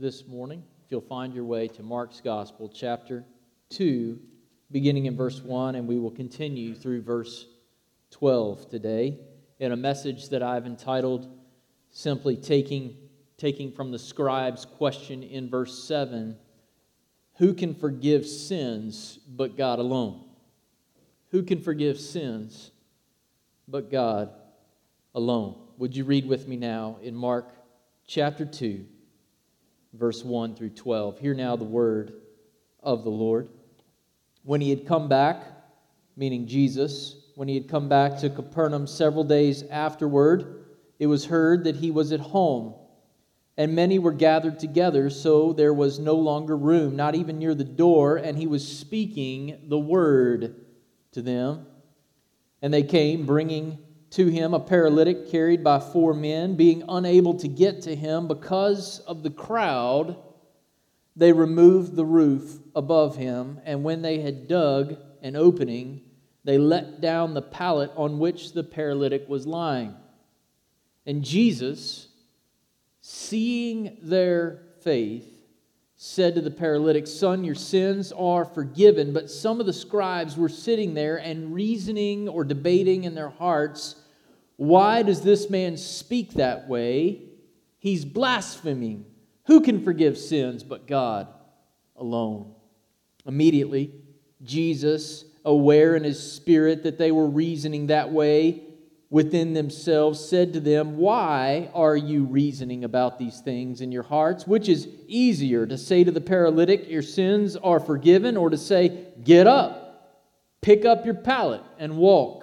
this 0.00 0.26
morning, 0.26 0.62
if 0.82 0.90
you'll 0.90 1.02
find 1.02 1.34
your 1.34 1.44
way 1.44 1.68
to 1.68 1.82
Mark's 1.82 2.22
Gospel, 2.22 2.70
chapter 2.74 3.22
2, 3.68 4.18
beginning 4.72 5.04
in 5.04 5.14
verse 5.14 5.42
1, 5.42 5.74
and 5.74 5.86
we 5.86 5.98
will 5.98 6.10
continue 6.10 6.74
through 6.74 7.02
verse 7.02 7.46
12 8.10 8.70
today 8.70 9.18
in 9.58 9.72
a 9.72 9.76
message 9.76 10.30
that 10.30 10.42
I've 10.42 10.64
entitled 10.64 11.28
simply 11.90 12.34
Taking, 12.34 12.96
taking 13.36 13.72
from 13.72 13.92
the 13.92 13.98
scribe's 13.98 14.64
question 14.64 15.22
in 15.22 15.50
verse 15.50 15.84
7 15.84 16.34
Who 17.34 17.52
can 17.52 17.74
forgive 17.74 18.24
sins 18.24 19.18
but 19.28 19.54
God 19.58 19.78
alone? 19.78 20.24
Who 21.30 21.42
can 21.42 21.60
forgive 21.60 22.00
sins 22.00 22.70
but 23.68 23.90
God 23.90 24.30
alone? 25.14 25.60
Would 25.76 25.94
you 25.94 26.04
read 26.04 26.26
with 26.26 26.48
me 26.48 26.56
now 26.56 26.96
in 27.02 27.14
Mark 27.14 27.52
chapter 28.06 28.46
2, 28.46 28.86
verse 29.92 30.24
1 30.24 30.54
through 30.54 30.70
12? 30.70 31.18
Hear 31.18 31.34
now 31.34 31.56
the 31.56 31.64
word 31.64 32.14
of 32.82 33.04
the 33.04 33.10
Lord. 33.10 33.48
When 34.42 34.60
he 34.60 34.70
had 34.70 34.86
come 34.86 35.08
back, 35.08 35.44
meaning 36.16 36.46
Jesus, 36.46 37.16
when 37.34 37.48
he 37.48 37.54
had 37.54 37.68
come 37.68 37.88
back 37.88 38.18
to 38.18 38.30
Capernaum 38.30 38.86
several 38.86 39.24
days 39.24 39.62
afterward, 39.64 40.64
it 40.98 41.06
was 41.06 41.26
heard 41.26 41.64
that 41.64 41.76
he 41.76 41.90
was 41.90 42.12
at 42.12 42.20
home. 42.20 42.74
And 43.56 43.74
many 43.74 43.98
were 43.98 44.12
gathered 44.12 44.58
together, 44.58 45.10
so 45.10 45.52
there 45.52 45.74
was 45.74 45.98
no 45.98 46.14
longer 46.14 46.56
room, 46.56 46.96
not 46.96 47.14
even 47.14 47.38
near 47.38 47.54
the 47.54 47.64
door, 47.64 48.16
and 48.16 48.38
he 48.38 48.46
was 48.46 48.66
speaking 48.66 49.66
the 49.68 49.78
word 49.78 50.64
to 51.12 51.20
them. 51.20 51.66
And 52.62 52.72
they 52.72 52.82
came, 52.82 53.26
bringing 53.26 53.78
to 54.10 54.26
him 54.26 54.54
a 54.54 54.60
paralytic 54.60 55.30
carried 55.30 55.62
by 55.62 55.78
four 55.78 56.14
men. 56.14 56.56
Being 56.56 56.82
unable 56.88 57.34
to 57.34 57.48
get 57.48 57.82
to 57.82 57.94
him 57.94 58.28
because 58.28 59.00
of 59.00 59.22
the 59.22 59.30
crowd, 59.30 60.16
they 61.16 61.32
removed 61.32 61.96
the 61.96 62.04
roof 62.04 62.58
above 62.74 63.16
him, 63.16 63.60
and 63.64 63.84
when 63.84 64.02
they 64.02 64.20
had 64.20 64.48
dug 64.48 64.96
an 65.22 65.36
opening, 65.36 66.02
they 66.44 66.58
let 66.58 67.00
down 67.00 67.34
the 67.34 67.42
pallet 67.42 67.90
on 67.96 68.18
which 68.18 68.52
the 68.52 68.64
paralytic 68.64 69.28
was 69.28 69.46
lying. 69.46 69.94
And 71.06 71.22
Jesus, 71.22 72.08
seeing 73.00 73.98
their 74.02 74.62
faith, 74.82 75.26
said 76.02 76.34
to 76.34 76.40
the 76.40 76.50
paralytic, 76.50 77.06
Son, 77.06 77.44
your 77.44 77.54
sins 77.54 78.10
are 78.12 78.46
forgiven. 78.46 79.12
But 79.12 79.30
some 79.30 79.60
of 79.60 79.66
the 79.66 79.72
scribes 79.74 80.34
were 80.34 80.48
sitting 80.48 80.94
there 80.94 81.18
and 81.18 81.52
reasoning 81.52 82.26
or 82.26 82.42
debating 82.42 83.04
in 83.04 83.14
their 83.14 83.28
hearts, 83.28 83.96
Why 84.60 85.02
does 85.02 85.22
this 85.22 85.48
man 85.48 85.78
speak 85.78 86.34
that 86.34 86.68
way? 86.68 87.22
He's 87.78 88.04
blaspheming. 88.04 89.06
Who 89.46 89.62
can 89.62 89.82
forgive 89.82 90.18
sins 90.18 90.62
but 90.62 90.86
God 90.86 91.28
alone? 91.96 92.52
Immediately, 93.24 93.90
Jesus, 94.42 95.24
aware 95.46 95.96
in 95.96 96.04
his 96.04 96.34
spirit 96.34 96.82
that 96.82 96.98
they 96.98 97.10
were 97.10 97.26
reasoning 97.26 97.86
that 97.86 98.12
way, 98.12 98.64
within 99.08 99.54
themselves 99.54 100.22
said 100.22 100.52
to 100.52 100.60
them, 100.60 100.98
Why 100.98 101.70
are 101.72 101.96
you 101.96 102.24
reasoning 102.24 102.84
about 102.84 103.18
these 103.18 103.40
things 103.40 103.80
in 103.80 103.90
your 103.90 104.02
hearts? 104.02 104.46
Which 104.46 104.68
is 104.68 104.88
easier, 105.06 105.64
to 105.64 105.78
say 105.78 106.04
to 106.04 106.10
the 106.10 106.20
paralytic, 106.20 106.86
Your 106.86 107.00
sins 107.00 107.56
are 107.56 107.80
forgiven, 107.80 108.36
or 108.36 108.50
to 108.50 108.58
say, 108.58 109.06
Get 109.24 109.46
up, 109.46 110.20
pick 110.60 110.84
up 110.84 111.06
your 111.06 111.14
pallet, 111.14 111.62
and 111.78 111.96
walk? 111.96 112.39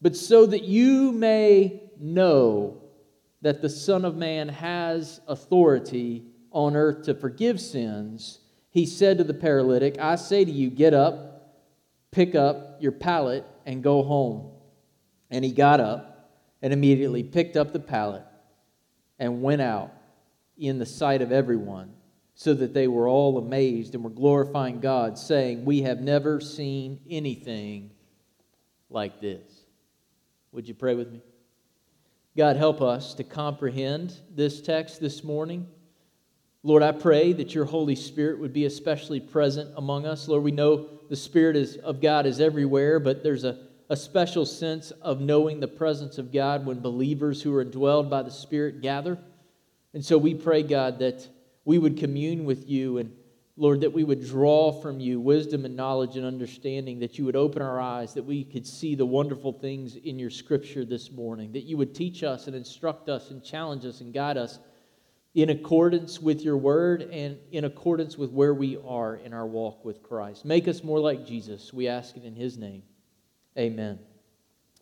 But 0.00 0.16
so 0.16 0.46
that 0.46 0.64
you 0.64 1.12
may 1.12 1.82
know 1.98 2.82
that 3.42 3.62
the 3.62 3.70
Son 3.70 4.04
of 4.04 4.16
Man 4.16 4.48
has 4.48 5.20
authority 5.26 6.24
on 6.50 6.76
earth 6.76 7.04
to 7.04 7.14
forgive 7.14 7.60
sins, 7.60 8.40
he 8.70 8.86
said 8.86 9.18
to 9.18 9.24
the 9.24 9.34
paralytic, 9.34 9.98
I 9.98 10.16
say 10.16 10.44
to 10.44 10.50
you, 10.50 10.70
Get 10.70 10.94
up, 10.94 11.56
pick 12.10 12.34
up 12.34 12.78
your 12.80 12.92
pallet, 12.92 13.44
and 13.64 13.82
go 13.82 14.02
home. 14.02 14.50
And 15.30 15.44
he 15.44 15.52
got 15.52 15.80
up 15.80 16.30
and 16.62 16.72
immediately 16.72 17.22
picked 17.22 17.56
up 17.56 17.72
the 17.72 17.80
pallet 17.80 18.22
and 19.18 19.42
went 19.42 19.62
out 19.62 19.92
in 20.58 20.78
the 20.78 20.86
sight 20.86 21.22
of 21.22 21.32
everyone, 21.32 21.92
so 22.34 22.54
that 22.54 22.74
they 22.74 22.88
were 22.88 23.08
all 23.08 23.38
amazed 23.38 23.94
and 23.94 24.04
were 24.04 24.10
glorifying 24.10 24.80
God, 24.80 25.18
saying, 25.18 25.64
We 25.64 25.82
have 25.82 26.00
never 26.00 26.40
seen 26.40 27.00
anything 27.08 27.90
like 28.90 29.20
this. 29.20 29.55
Would 30.56 30.66
you 30.66 30.74
pray 30.74 30.96
with 30.96 31.12
me? 31.12 31.22
God, 32.36 32.56
help 32.56 32.82
us 32.82 33.14
to 33.14 33.24
comprehend 33.24 34.18
this 34.34 34.60
text 34.60 35.00
this 35.00 35.22
morning. 35.22 35.68
Lord, 36.64 36.82
I 36.82 36.90
pray 36.90 37.32
that 37.34 37.54
your 37.54 37.66
Holy 37.66 37.94
Spirit 37.94 38.40
would 38.40 38.52
be 38.52 38.64
especially 38.64 39.20
present 39.20 39.70
among 39.76 40.06
us. 40.06 40.26
Lord, 40.26 40.42
we 40.42 40.50
know 40.50 40.88
the 41.08 41.14
Spirit 41.14 41.54
is, 41.54 41.76
of 41.76 42.00
God 42.00 42.26
is 42.26 42.40
everywhere, 42.40 42.98
but 42.98 43.22
there's 43.22 43.44
a 43.44 43.66
a 43.88 43.96
special 43.96 44.44
sense 44.44 44.90
of 44.90 45.20
knowing 45.20 45.60
the 45.60 45.68
presence 45.68 46.18
of 46.18 46.32
God 46.32 46.66
when 46.66 46.80
believers 46.80 47.40
who 47.42 47.54
are 47.54 47.64
indwelled 47.64 48.10
by 48.10 48.22
the 48.22 48.30
Spirit 48.30 48.80
gather. 48.80 49.18
And 49.94 50.04
so 50.04 50.18
we 50.18 50.34
pray, 50.34 50.62
God, 50.62 50.98
that 50.98 51.28
we 51.64 51.78
would 51.78 51.96
commune 51.96 52.44
with 52.44 52.68
you 52.68 52.98
and, 52.98 53.12
Lord, 53.58 53.80
that 53.80 53.92
we 53.92 54.04
would 54.04 54.26
draw 54.26 54.70
from 54.70 55.00
you 55.00 55.18
wisdom 55.18 55.64
and 55.64 55.74
knowledge 55.74 56.16
and 56.16 56.26
understanding, 56.26 56.98
that 56.98 57.16
you 57.18 57.24
would 57.24 57.36
open 57.36 57.62
our 57.62 57.80
eyes, 57.80 58.12
that 58.14 58.22
we 58.22 58.44
could 58.44 58.66
see 58.66 58.94
the 58.94 59.06
wonderful 59.06 59.52
things 59.52 59.96
in 59.96 60.18
your 60.18 60.28
scripture 60.28 60.84
this 60.84 61.10
morning, 61.10 61.52
that 61.52 61.64
you 61.64 61.78
would 61.78 61.94
teach 61.94 62.22
us 62.22 62.48
and 62.48 62.54
instruct 62.54 63.08
us 63.08 63.30
and 63.30 63.42
challenge 63.42 63.86
us 63.86 64.02
and 64.02 64.12
guide 64.12 64.36
us 64.36 64.58
in 65.34 65.50
accordance 65.50 66.20
with 66.20 66.42
your 66.42 66.58
word 66.58 67.02
and 67.02 67.38
in 67.50 67.64
accordance 67.64 68.18
with 68.18 68.30
where 68.30 68.52
we 68.52 68.78
are 68.86 69.16
in 69.16 69.32
our 69.32 69.46
walk 69.46 69.84
with 69.84 70.02
Christ. 70.02 70.44
Make 70.44 70.68
us 70.68 70.84
more 70.84 71.00
like 71.00 71.26
Jesus. 71.26 71.72
We 71.72 71.88
ask 71.88 72.16
it 72.16 72.24
in 72.24 72.34
his 72.34 72.58
name. 72.58 72.82
Amen. 73.58 73.98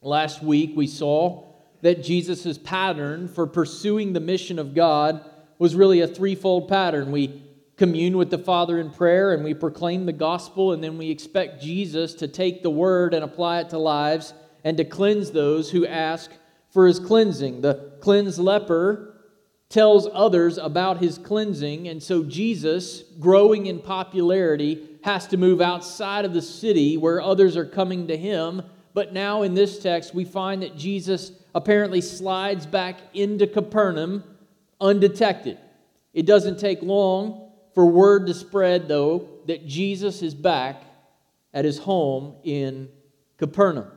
Last 0.03 0.43
week 0.43 0.73
we 0.75 0.89
saw 0.89 1.45
that 1.83 2.03
Jesus' 2.03 2.59
pattern 2.59 3.29
for 3.29 3.47
pursuing 3.47 4.13
the 4.13 4.21
mission 4.21 4.59
of 4.59 4.75
God 4.75 5.25
was 5.59 5.77
really 5.77 6.01
a 6.01 6.09
threefold 6.09 6.69
pattern. 6.69 7.13
We 7.13 7.44
commune 7.77 8.17
with 8.17 8.31
the 8.31 8.39
Father 8.39 8.79
in 8.79 8.91
prayer 8.91 9.33
and 9.33 9.43
we 9.43 9.55
proclaim 9.55 10.07
the 10.07 10.13
gospel, 10.13 10.73
and 10.73 10.83
then 10.83 10.99
we 10.99 11.11
expect 11.11 11.63
Jesus 11.63 12.15
to 12.15 12.29
take 12.29 12.63
the 12.63 12.71
word 12.71 13.15
and 13.15 13.25
apply 13.25 13.61
it 13.61 13.71
to 13.71 13.79
lives 13.79 14.35
and 14.63 14.77
to 14.77 14.85
cleanse 14.85 15.31
those 15.31 15.71
who 15.71 15.87
ask 15.87 16.31
for 16.71 16.87
his 16.87 16.99
cleansing. 16.99 17.61
The 17.61 17.93
cleansed 18.01 18.39
leper 18.39 19.15
tells 19.69 20.09
others 20.13 20.57
about 20.57 20.99
his 20.99 21.19
cleansing, 21.19 21.89
and 21.89 22.03
so 22.03 22.23
Jesus, 22.23 23.03
growing 23.19 23.67
in 23.67 23.81
popularity, 23.81 24.89
has 25.03 25.27
to 25.29 25.37
move 25.37 25.61
outside 25.61 26.25
of 26.25 26.33
the 26.33 26.43
city 26.43 26.97
where 26.97 27.21
others 27.21 27.57
are 27.57 27.67
coming 27.67 28.07
to 28.07 28.17
him. 28.17 28.63
But 28.95 29.13
now 29.13 29.43
in 29.43 29.55
this 29.55 29.81
text, 29.81 30.15
we 30.15 30.25
find 30.25 30.63
that 30.63 30.77
Jesus 30.77 31.33
apparently 31.55 32.01
slides 32.01 32.67
back 32.67 32.99
into 33.15 33.47
Capernaum 33.47 34.23
undetected. 34.81 35.59
It 36.13 36.27
doesn't 36.27 36.59
take 36.59 36.81
long 36.83 37.44
for 37.75 37.87
word 37.87 38.27
to 38.27 38.35
spread, 38.35 38.89
though, 38.89 39.29
that 39.47 39.67
Jesus 39.67 40.23
is 40.23 40.35
back 40.35 40.83
at 41.53 41.65
his 41.65 41.79
home 41.79 42.37
in 42.45 42.89
Capernaum. 43.39 43.91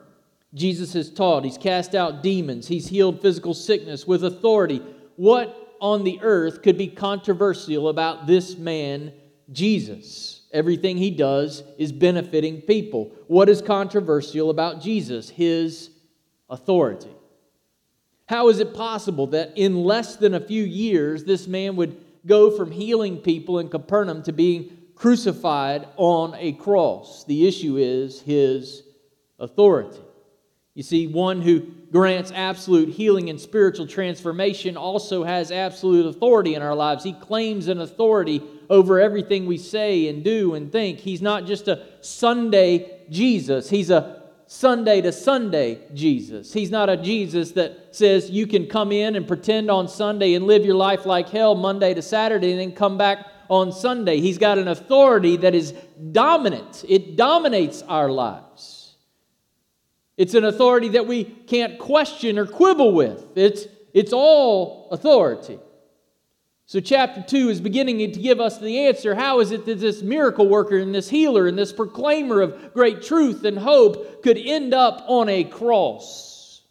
Jesus 0.53 0.93
has 0.93 1.09
taught, 1.09 1.43
he's 1.43 1.57
cast 1.57 1.93
out 1.93 2.23
demons, 2.23 2.67
he's 2.67 2.87
healed 2.87 3.21
physical 3.21 3.53
sickness 3.53 4.07
with 4.07 4.23
authority. 4.23 4.81
What 5.15 5.75
on 5.79 6.03
the 6.03 6.19
earth 6.21 6.63
could 6.63 6.77
be 6.77 6.87
controversial 6.87 7.89
about 7.89 8.27
this 8.27 8.57
man, 8.57 9.13
Jesus? 9.51 10.41
Everything 10.51 10.97
he 10.97 11.11
does 11.11 11.63
is 11.77 11.91
benefiting 11.91 12.61
people. 12.61 13.11
What 13.27 13.49
is 13.49 13.61
controversial 13.61 14.49
about 14.49 14.81
Jesus? 14.81 15.29
His 15.29 15.91
authority. 16.49 17.11
How 18.27 18.49
is 18.49 18.59
it 18.59 18.73
possible 18.73 19.27
that 19.27 19.57
in 19.57 19.83
less 19.83 20.15
than 20.15 20.33
a 20.33 20.39
few 20.39 20.63
years, 20.63 21.23
this 21.23 21.47
man 21.47 21.75
would 21.75 21.97
go 22.27 22.51
from 22.51 22.71
healing 22.71 23.17
people 23.17 23.59
in 23.59 23.69
Capernaum 23.69 24.21
to 24.23 24.31
being 24.31 24.77
crucified 24.95 25.87
on 25.95 26.35
a 26.35 26.53
cross? 26.53 27.23
The 27.25 27.47
issue 27.47 27.77
is 27.77 28.21
his 28.21 28.83
authority. 29.39 29.99
You 30.73 30.83
see, 30.83 31.07
one 31.07 31.41
who 31.41 31.61
grants 31.91 32.31
absolute 32.35 32.89
healing 32.89 33.31
and 33.31 33.41
spiritual 33.41 33.87
transformation 33.87 34.77
also 34.77 35.23
has 35.23 35.51
absolute 35.51 36.05
authority 36.05 36.53
in 36.53 36.61
our 36.61 36.75
lives. 36.75 37.03
He 37.03 37.13
claims 37.13 37.67
an 37.67 37.81
authority 37.81 38.43
over 38.69 38.99
everything 38.99 39.47
we 39.47 39.57
say 39.57 40.07
and 40.07 40.23
do 40.23 40.53
and 40.53 40.71
think. 40.71 40.99
He's 40.99 41.21
not 41.21 41.45
just 41.45 41.67
a 41.67 41.83
Sunday 42.01 43.05
Jesus, 43.09 43.69
He's 43.69 43.89
a 43.89 44.16
Sunday 44.47 45.01
to 45.01 45.11
Sunday 45.11 45.79
Jesus. 45.93 46.53
He's 46.53 46.71
not 46.71 46.89
a 46.89 46.95
Jesus 46.95 47.51
that 47.51 47.93
says 47.95 48.29
you 48.29 48.47
can 48.47 48.67
come 48.67 48.93
in 48.93 49.15
and 49.15 49.27
pretend 49.27 49.69
on 49.69 49.89
Sunday 49.89 50.33
and 50.35 50.47
live 50.47 50.65
your 50.65 50.75
life 50.75 51.05
like 51.05 51.29
hell 51.29 51.53
Monday 51.53 51.93
to 51.93 52.01
Saturday 52.01 52.51
and 52.51 52.59
then 52.59 52.71
come 52.71 52.97
back 52.97 53.27
on 53.49 53.73
Sunday. 53.73 54.21
He's 54.21 54.37
got 54.37 54.57
an 54.57 54.69
authority 54.69 55.37
that 55.37 55.53
is 55.53 55.73
dominant, 56.11 56.85
it 56.87 57.15
dominates 57.17 57.81
our 57.83 58.09
lives. 58.09 58.95
It's 60.15 60.33
an 60.33 60.45
authority 60.45 60.89
that 60.89 61.05
we 61.05 61.25
can't 61.25 61.77
question 61.77 62.39
or 62.39 62.47
quibble 62.47 62.93
with. 62.93 63.23
It's, 63.35 63.67
it's 63.93 64.13
all 64.13 64.89
authority. 64.91 65.59
So, 66.69 66.81
chapter 66.81 67.23
2 67.25 67.47
is 67.47 67.61
beginning 67.61 67.99
to 67.99 68.19
give 68.19 68.41
us 68.41 68.59
the 68.59 68.87
answer. 68.87 69.15
How 69.15 69.39
is 69.39 69.51
it 69.51 69.65
that 69.67 69.79
this 69.79 70.01
miracle 70.01 70.49
worker 70.49 70.77
and 70.77 70.93
this 70.93 71.09
healer 71.09 71.47
and 71.47 71.57
this 71.57 71.71
proclaimer 71.71 72.41
of 72.41 72.73
great 72.73 73.01
truth 73.01 73.45
and 73.45 73.57
hope 73.57 74.21
could 74.21 74.37
end 74.37 74.73
up 74.73 75.01
on 75.07 75.29
a 75.29 75.45
cross? 75.45 76.63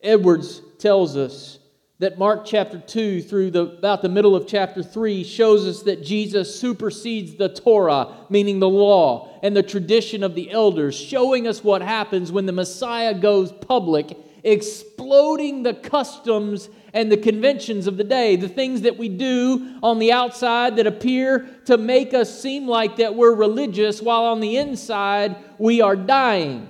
Edwards 0.00 0.62
tells 0.78 1.16
us 1.16 1.58
that 1.98 2.16
Mark 2.16 2.44
chapter 2.44 2.78
2 2.78 3.22
through 3.22 3.50
the, 3.50 3.62
about 3.62 4.02
the 4.02 4.08
middle 4.08 4.36
of 4.36 4.46
chapter 4.46 4.84
3 4.84 5.24
shows 5.24 5.66
us 5.66 5.82
that 5.82 6.04
Jesus 6.04 6.60
supersedes 6.60 7.34
the 7.34 7.48
Torah, 7.48 8.14
meaning 8.30 8.60
the 8.60 8.68
law, 8.68 9.36
and 9.42 9.56
the 9.56 9.64
tradition 9.64 10.22
of 10.22 10.36
the 10.36 10.52
elders, 10.52 10.94
showing 10.94 11.48
us 11.48 11.64
what 11.64 11.82
happens 11.82 12.30
when 12.30 12.46
the 12.46 12.52
Messiah 12.52 13.14
goes 13.14 13.50
public, 13.50 14.16
exploding 14.44 15.62
the 15.62 15.74
customs 15.74 16.68
and 16.92 17.10
the 17.10 17.16
conventions 17.16 17.86
of 17.86 17.96
the 17.96 18.04
day, 18.04 18.36
the 18.36 18.48
things 18.48 18.82
that 18.82 18.96
we 18.96 19.08
do 19.08 19.78
on 19.82 19.98
the 19.98 20.12
outside 20.12 20.76
that 20.76 20.86
appear 20.86 21.48
to 21.64 21.76
make 21.76 22.14
us 22.14 22.40
seem 22.40 22.68
like 22.68 22.96
that 22.96 23.14
we're 23.14 23.34
religious, 23.34 24.00
while 24.00 24.24
on 24.24 24.40
the 24.40 24.56
inside 24.56 25.36
we 25.58 25.80
are 25.80 25.96
dying. 25.96 26.68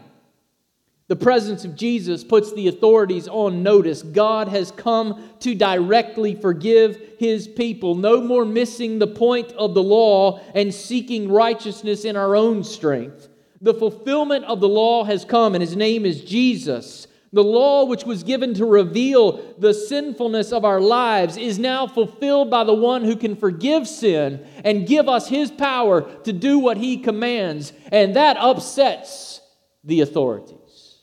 The 1.06 1.16
presence 1.16 1.66
of 1.66 1.76
Jesus 1.76 2.24
puts 2.24 2.54
the 2.54 2.68
authorities 2.68 3.28
on 3.28 3.62
notice. 3.62 4.02
God 4.02 4.48
has 4.48 4.70
come 4.70 5.28
to 5.40 5.54
directly 5.54 6.34
forgive 6.34 6.98
his 7.18 7.46
people. 7.46 7.94
No 7.94 8.22
more 8.22 8.46
missing 8.46 8.98
the 8.98 9.06
point 9.06 9.52
of 9.52 9.74
the 9.74 9.82
law 9.82 10.40
and 10.54 10.72
seeking 10.72 11.30
righteousness 11.30 12.06
in 12.06 12.16
our 12.16 12.34
own 12.34 12.64
strength. 12.64 13.28
The 13.60 13.74
fulfillment 13.74 14.46
of 14.46 14.60
the 14.60 14.68
law 14.68 15.04
has 15.04 15.26
come, 15.26 15.54
and 15.54 15.60
his 15.60 15.76
name 15.76 16.06
is 16.06 16.24
Jesus. 16.24 17.06
The 17.34 17.42
law, 17.42 17.84
which 17.84 18.04
was 18.04 18.22
given 18.22 18.54
to 18.54 18.64
reveal 18.64 19.54
the 19.58 19.74
sinfulness 19.74 20.52
of 20.52 20.64
our 20.64 20.80
lives, 20.80 21.36
is 21.36 21.58
now 21.58 21.88
fulfilled 21.88 22.48
by 22.48 22.62
the 22.62 22.74
one 22.74 23.02
who 23.02 23.16
can 23.16 23.34
forgive 23.34 23.88
sin 23.88 24.46
and 24.62 24.86
give 24.86 25.08
us 25.08 25.26
his 25.26 25.50
power 25.50 26.02
to 26.22 26.32
do 26.32 26.60
what 26.60 26.76
he 26.76 26.96
commands. 26.96 27.72
And 27.90 28.14
that 28.14 28.36
upsets 28.36 29.40
the 29.82 30.00
authorities. 30.02 31.00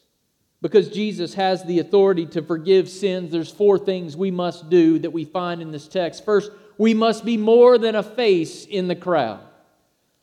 Because 0.62 0.88
Jesus 0.88 1.34
has 1.34 1.66
the 1.66 1.80
authority 1.80 2.26
to 2.28 2.42
forgive 2.42 2.88
sins, 2.88 3.34
there's 3.34 3.52
four 3.52 3.78
things 3.78 4.16
we 4.16 4.32
must 4.32 4.70
do 4.70 5.00
that 5.00 5.12
we 5.12 5.26
find 5.26 5.62
in 5.62 5.72
this 5.72 5.90
text. 5.90 6.24
First, 6.24 6.50
we 6.78 6.94
must 6.94 7.26
be 7.26 7.36
more 7.36 7.78
than 7.78 7.96
a 7.96 8.04
face 8.04 8.64
in 8.64 8.88
the 8.88 8.96
crowd. 8.96 9.42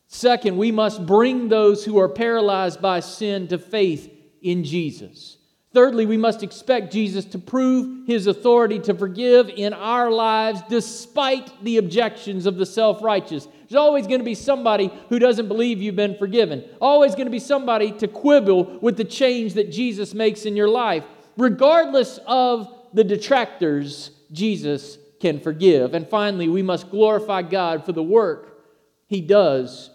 Second, 0.06 0.56
we 0.56 0.72
must 0.72 1.04
bring 1.04 1.48
those 1.48 1.84
who 1.84 1.98
are 1.98 2.08
paralyzed 2.08 2.80
by 2.80 3.00
sin 3.00 3.46
to 3.48 3.58
faith 3.58 4.10
in 4.40 4.64
Jesus. 4.64 5.37
Thirdly, 5.74 6.06
we 6.06 6.16
must 6.16 6.42
expect 6.42 6.92
Jesus 6.92 7.26
to 7.26 7.38
prove 7.38 8.06
his 8.06 8.26
authority 8.26 8.78
to 8.80 8.94
forgive 8.94 9.50
in 9.50 9.74
our 9.74 10.10
lives 10.10 10.62
despite 10.68 11.62
the 11.62 11.76
objections 11.76 12.46
of 12.46 12.56
the 12.56 12.64
self 12.64 13.02
righteous. 13.02 13.46
There's 13.68 13.78
always 13.78 14.06
going 14.06 14.20
to 14.20 14.24
be 14.24 14.34
somebody 14.34 14.90
who 15.10 15.18
doesn't 15.18 15.46
believe 15.46 15.82
you've 15.82 15.94
been 15.94 16.16
forgiven, 16.16 16.64
always 16.80 17.14
going 17.14 17.26
to 17.26 17.30
be 17.30 17.38
somebody 17.38 17.92
to 17.92 18.08
quibble 18.08 18.78
with 18.80 18.96
the 18.96 19.04
change 19.04 19.54
that 19.54 19.70
Jesus 19.70 20.14
makes 20.14 20.46
in 20.46 20.56
your 20.56 20.68
life. 20.68 21.04
Regardless 21.36 22.18
of 22.26 22.74
the 22.94 23.04
detractors, 23.04 24.10
Jesus 24.32 24.96
can 25.20 25.38
forgive. 25.38 25.92
And 25.92 26.08
finally, 26.08 26.48
we 26.48 26.62
must 26.62 26.90
glorify 26.90 27.42
God 27.42 27.84
for 27.84 27.92
the 27.92 28.02
work 28.02 28.58
he 29.06 29.20
does 29.20 29.90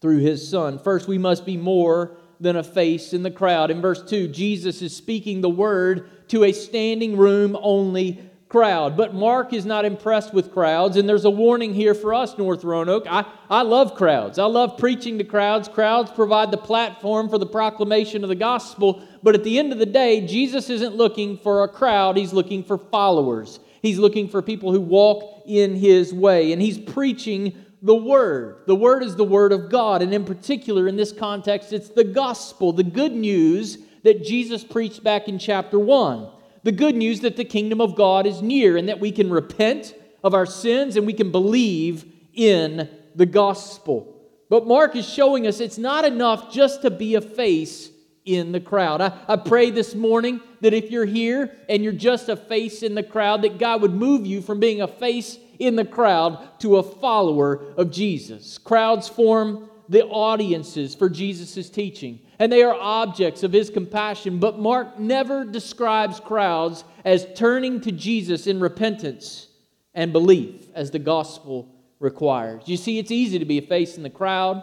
through 0.00 0.18
his 0.18 0.48
Son. 0.48 0.78
First, 0.78 1.06
we 1.06 1.18
must 1.18 1.46
be 1.46 1.56
more 1.56 2.16
than 2.40 2.56
a 2.56 2.62
face 2.62 3.12
in 3.12 3.22
the 3.22 3.30
crowd. 3.30 3.70
In 3.70 3.80
verse 3.80 4.02
2, 4.02 4.28
Jesus 4.28 4.82
is 4.82 4.96
speaking 4.96 5.40
the 5.40 5.50
word 5.50 6.28
to 6.28 6.44
a 6.44 6.52
standing 6.52 7.16
room 7.16 7.56
only 7.60 8.30
crowd. 8.50 8.96
But 8.96 9.14
Mark 9.14 9.52
is 9.52 9.64
not 9.64 9.84
impressed 9.84 10.34
with 10.34 10.52
crowds, 10.52 10.96
and 10.96 11.08
there's 11.08 11.24
a 11.24 11.30
warning 11.30 11.72
here 11.72 11.94
for 11.94 12.12
us, 12.12 12.36
North 12.36 12.64
Roanoke. 12.64 13.06
I, 13.08 13.24
I 13.48 13.62
love 13.62 13.94
crowds. 13.94 14.38
I 14.38 14.46
love 14.46 14.76
preaching 14.76 15.18
to 15.18 15.24
crowds. 15.24 15.68
Crowds 15.68 16.10
provide 16.10 16.50
the 16.50 16.58
platform 16.58 17.28
for 17.28 17.38
the 17.38 17.46
proclamation 17.46 18.24
of 18.24 18.28
the 18.28 18.34
gospel. 18.34 19.02
But 19.22 19.36
at 19.36 19.44
the 19.44 19.58
end 19.58 19.72
of 19.72 19.78
the 19.78 19.86
day, 19.86 20.26
Jesus 20.26 20.68
isn't 20.68 20.96
looking 20.96 21.38
for 21.38 21.62
a 21.62 21.68
crowd, 21.68 22.16
he's 22.16 22.32
looking 22.32 22.64
for 22.64 22.76
followers. 22.76 23.60
He's 23.82 23.98
looking 23.98 24.28
for 24.28 24.42
people 24.42 24.72
who 24.72 24.80
walk 24.80 25.44
in 25.46 25.74
his 25.74 26.12
way, 26.12 26.52
and 26.52 26.60
he's 26.60 26.78
preaching 26.78 27.54
the 27.82 27.94
Word. 27.94 28.62
The 28.66 28.74
Word 28.74 29.02
is 29.02 29.16
the 29.16 29.24
Word 29.24 29.52
of 29.52 29.70
God. 29.70 30.02
And 30.02 30.12
in 30.12 30.24
particular, 30.24 30.88
in 30.88 30.96
this 30.96 31.12
context, 31.12 31.72
it's 31.72 31.88
the 31.88 32.04
gospel, 32.04 32.72
the 32.72 32.84
good 32.84 33.12
news 33.12 33.78
that 34.02 34.24
Jesus 34.24 34.64
preached 34.64 35.02
back 35.02 35.28
in 35.28 35.38
chapter 35.38 35.78
1. 35.78 36.28
The 36.62 36.72
good 36.72 36.94
news 36.94 37.20
that 37.20 37.36
the 37.36 37.44
kingdom 37.44 37.80
of 37.80 37.96
God 37.96 38.26
is 38.26 38.42
near 38.42 38.76
and 38.76 38.88
that 38.88 39.00
we 39.00 39.12
can 39.12 39.30
repent 39.30 39.94
of 40.22 40.34
our 40.34 40.46
sins 40.46 40.96
and 40.96 41.06
we 41.06 41.14
can 41.14 41.32
believe 41.32 42.04
in 42.34 42.88
the 43.14 43.26
gospel. 43.26 44.20
But 44.50 44.66
Mark 44.66 44.96
is 44.96 45.08
showing 45.08 45.46
us 45.46 45.60
it's 45.60 45.78
not 45.78 46.04
enough 46.04 46.52
just 46.52 46.82
to 46.82 46.90
be 46.90 47.14
a 47.14 47.20
face 47.20 47.90
in 48.24 48.52
the 48.52 48.60
crowd. 48.60 49.00
I, 49.00 49.18
I 49.28 49.36
pray 49.36 49.70
this 49.70 49.94
morning 49.94 50.40
that 50.60 50.74
if 50.74 50.90
you're 50.90 51.06
here 51.06 51.56
and 51.68 51.82
you're 51.82 51.92
just 51.92 52.28
a 52.28 52.36
face 52.36 52.82
in 52.82 52.94
the 52.94 53.02
crowd, 53.02 53.42
that 53.42 53.58
God 53.58 53.80
would 53.80 53.94
move 53.94 54.26
you 54.26 54.42
from 54.42 54.60
being 54.60 54.82
a 54.82 54.88
face 54.88 55.38
in 55.60 55.76
the 55.76 55.84
crowd 55.84 56.58
to 56.60 56.78
a 56.78 56.82
follower 56.82 57.72
of 57.76 57.92
Jesus. 57.92 58.58
Crowds 58.58 59.08
form 59.08 59.70
the 59.88 60.04
audiences 60.06 60.94
for 60.94 61.08
Jesus' 61.08 61.68
teaching, 61.68 62.20
and 62.38 62.50
they 62.50 62.62
are 62.62 62.74
objects 62.74 63.42
of 63.42 63.52
his 63.52 63.70
compassion. 63.70 64.38
But 64.38 64.58
Mark 64.58 64.98
never 64.98 65.44
describes 65.44 66.18
crowds 66.20 66.84
as 67.04 67.26
turning 67.34 67.80
to 67.82 67.92
Jesus 67.92 68.46
in 68.46 68.60
repentance 68.60 69.48
and 69.94 70.12
belief 70.12 70.68
as 70.74 70.90
the 70.90 70.98
gospel 70.98 71.74
requires. 71.98 72.62
You 72.66 72.76
see, 72.76 72.98
it's 72.98 73.10
easy 73.10 73.38
to 73.38 73.44
be 73.44 73.58
a 73.58 73.62
face 73.62 73.96
in 73.96 74.02
the 74.02 74.10
crowd. 74.10 74.62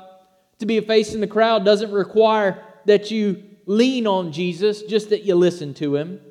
To 0.60 0.66
be 0.66 0.78
a 0.78 0.82
face 0.82 1.14
in 1.14 1.22
the 1.22 1.28
crowd 1.28 1.64
doesn't 1.64 1.92
require 1.92 2.64
that 2.86 3.12
you 3.12 3.44
lean 3.66 4.08
on 4.08 4.32
Jesus, 4.32 4.82
just 4.84 5.10
that 5.10 5.24
you 5.24 5.36
listen 5.36 5.74
to 5.76 5.96
him. 5.96 6.22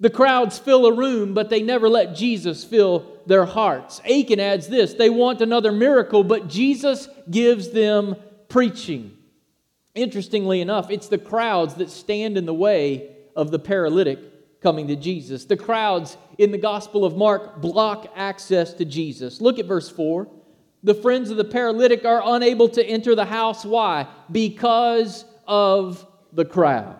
The 0.00 0.10
crowds 0.10 0.58
fill 0.58 0.86
a 0.86 0.94
room, 0.94 1.34
but 1.34 1.50
they 1.50 1.62
never 1.62 1.88
let 1.88 2.14
Jesus 2.14 2.62
fill 2.62 3.20
their 3.26 3.44
hearts. 3.44 4.00
Akin 4.04 4.38
adds 4.38 4.68
this 4.68 4.94
they 4.94 5.10
want 5.10 5.40
another 5.40 5.72
miracle, 5.72 6.22
but 6.22 6.48
Jesus 6.48 7.08
gives 7.30 7.70
them 7.70 8.16
preaching. 8.48 9.16
Interestingly 9.94 10.60
enough, 10.60 10.90
it's 10.90 11.08
the 11.08 11.18
crowds 11.18 11.74
that 11.74 11.90
stand 11.90 12.38
in 12.38 12.46
the 12.46 12.54
way 12.54 13.16
of 13.34 13.50
the 13.50 13.58
paralytic 13.58 14.60
coming 14.60 14.86
to 14.88 14.96
Jesus. 14.96 15.44
The 15.44 15.56
crowds 15.56 16.16
in 16.38 16.52
the 16.52 16.58
Gospel 16.58 17.04
of 17.04 17.16
Mark 17.16 17.60
block 17.60 18.12
access 18.14 18.72
to 18.74 18.84
Jesus. 18.84 19.40
Look 19.40 19.58
at 19.58 19.66
verse 19.66 19.90
4. 19.90 20.28
The 20.84 20.94
friends 20.94 21.30
of 21.30 21.36
the 21.36 21.44
paralytic 21.44 22.04
are 22.04 22.22
unable 22.24 22.68
to 22.70 22.84
enter 22.84 23.16
the 23.16 23.24
house. 23.24 23.64
Why? 23.64 24.06
Because 24.30 25.24
of 25.46 26.06
the 26.32 26.44
crowd. 26.44 26.96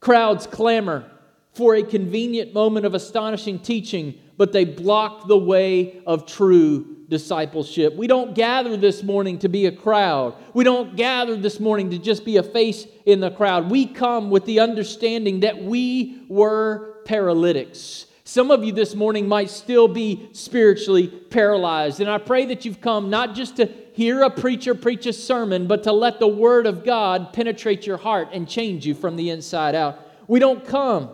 Crowds 0.00 0.46
clamor 0.46 1.10
for 1.52 1.74
a 1.74 1.82
convenient 1.82 2.54
moment 2.54 2.86
of 2.86 2.94
astonishing 2.94 3.58
teaching, 3.58 4.14
but 4.36 4.52
they 4.52 4.64
block 4.64 5.26
the 5.28 5.36
way 5.36 6.00
of 6.06 6.26
true 6.26 6.96
discipleship. 7.08 7.94
We 7.96 8.06
don't 8.06 8.34
gather 8.34 8.76
this 8.76 9.02
morning 9.02 9.38
to 9.40 9.48
be 9.48 9.66
a 9.66 9.72
crowd. 9.72 10.36
We 10.54 10.64
don't 10.64 10.96
gather 10.96 11.36
this 11.36 11.58
morning 11.58 11.90
to 11.90 11.98
just 11.98 12.24
be 12.24 12.36
a 12.36 12.42
face 12.42 12.86
in 13.04 13.20
the 13.20 13.32
crowd. 13.32 13.68
We 13.70 13.86
come 13.86 14.30
with 14.30 14.44
the 14.46 14.60
understanding 14.60 15.40
that 15.40 15.62
we 15.62 16.24
were 16.28 17.00
paralytics. 17.04 18.06
Some 18.22 18.52
of 18.52 18.62
you 18.62 18.72
this 18.72 18.94
morning 18.94 19.26
might 19.26 19.50
still 19.50 19.88
be 19.88 20.28
spiritually 20.32 21.08
paralyzed. 21.08 22.00
And 22.00 22.08
I 22.08 22.18
pray 22.18 22.44
that 22.46 22.64
you've 22.64 22.80
come 22.80 23.10
not 23.10 23.34
just 23.34 23.56
to 23.56 23.68
hear 23.92 24.22
a 24.22 24.30
preacher 24.30 24.74
preach 24.76 25.04
a 25.06 25.12
sermon, 25.12 25.66
but 25.66 25.82
to 25.82 25.92
let 25.92 26.20
the 26.20 26.28
Word 26.28 26.66
of 26.66 26.84
God 26.84 27.32
penetrate 27.32 27.88
your 27.88 27.96
heart 27.96 28.28
and 28.32 28.48
change 28.48 28.86
you 28.86 28.94
from 28.94 29.16
the 29.16 29.30
inside 29.30 29.74
out. 29.74 29.98
We 30.28 30.38
don't 30.38 30.64
come 30.64 31.10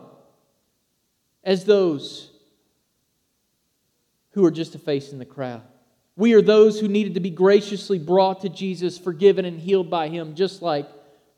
as 1.47 1.65
those 1.65 2.31
who 4.33 4.45
are 4.45 4.51
just 4.51 4.75
a 4.75 4.79
face 4.79 5.13
in 5.13 5.19
the 5.19 5.25
crowd. 5.25 5.63
We 6.17 6.35
are 6.35 6.43
those 6.43 6.81
who 6.81 6.89
needed 6.89 7.15
to 7.15 7.21
be 7.21 7.31
graciously 7.31 7.99
brought 7.99 8.41
to 8.41 8.49
Jesus, 8.49 8.99
forgiven 8.99 9.45
and 9.45 9.59
healed 9.59 9.89
by 9.89 10.09
Him, 10.09 10.35
just 10.35 10.61
like 10.61 10.89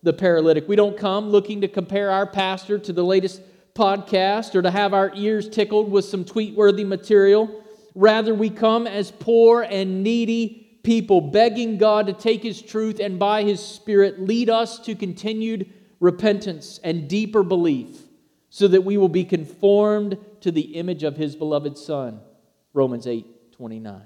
the 0.02 0.12
paralytic. 0.12 0.66
We 0.66 0.76
don't 0.76 0.96
come 0.96 1.28
looking 1.28 1.60
to 1.60 1.68
compare 1.68 2.10
our 2.10 2.26
pastor 2.26 2.78
to 2.78 2.92
the 2.92 3.04
latest 3.04 3.42
podcast 3.74 4.54
or 4.54 4.62
to 4.62 4.70
have 4.70 4.94
our 4.94 5.12
ears 5.14 5.48
tickled 5.48 5.90
with 5.90 6.06
some 6.06 6.24
tweet 6.24 6.54
worthy 6.54 6.84
material. 6.84 7.62
Rather, 7.94 8.34
we 8.34 8.50
come 8.50 8.86
as 8.86 9.10
poor 9.10 9.62
and 9.62 10.02
needy 10.02 10.78
people, 10.82 11.20
begging 11.20 11.76
God 11.76 12.06
to 12.06 12.12
take 12.12 12.42
His 12.42 12.62
truth 12.62 12.98
and 12.98 13.18
by 13.18 13.42
His 13.42 13.60
Spirit 13.60 14.20
lead 14.20 14.48
us 14.48 14.78
to 14.80 14.94
continued 14.94 15.70
repentance 16.00 16.80
and 16.82 17.08
deeper 17.08 17.42
belief 17.42 18.07
so 18.50 18.68
that 18.68 18.84
we 18.84 18.96
will 18.96 19.08
be 19.08 19.24
conformed 19.24 20.18
to 20.40 20.50
the 20.50 20.76
image 20.76 21.02
of 21.02 21.16
his 21.16 21.36
beloved 21.36 21.76
Son. 21.76 22.20
Romans 22.72 23.06
8 23.06 23.52
29. 23.52 24.02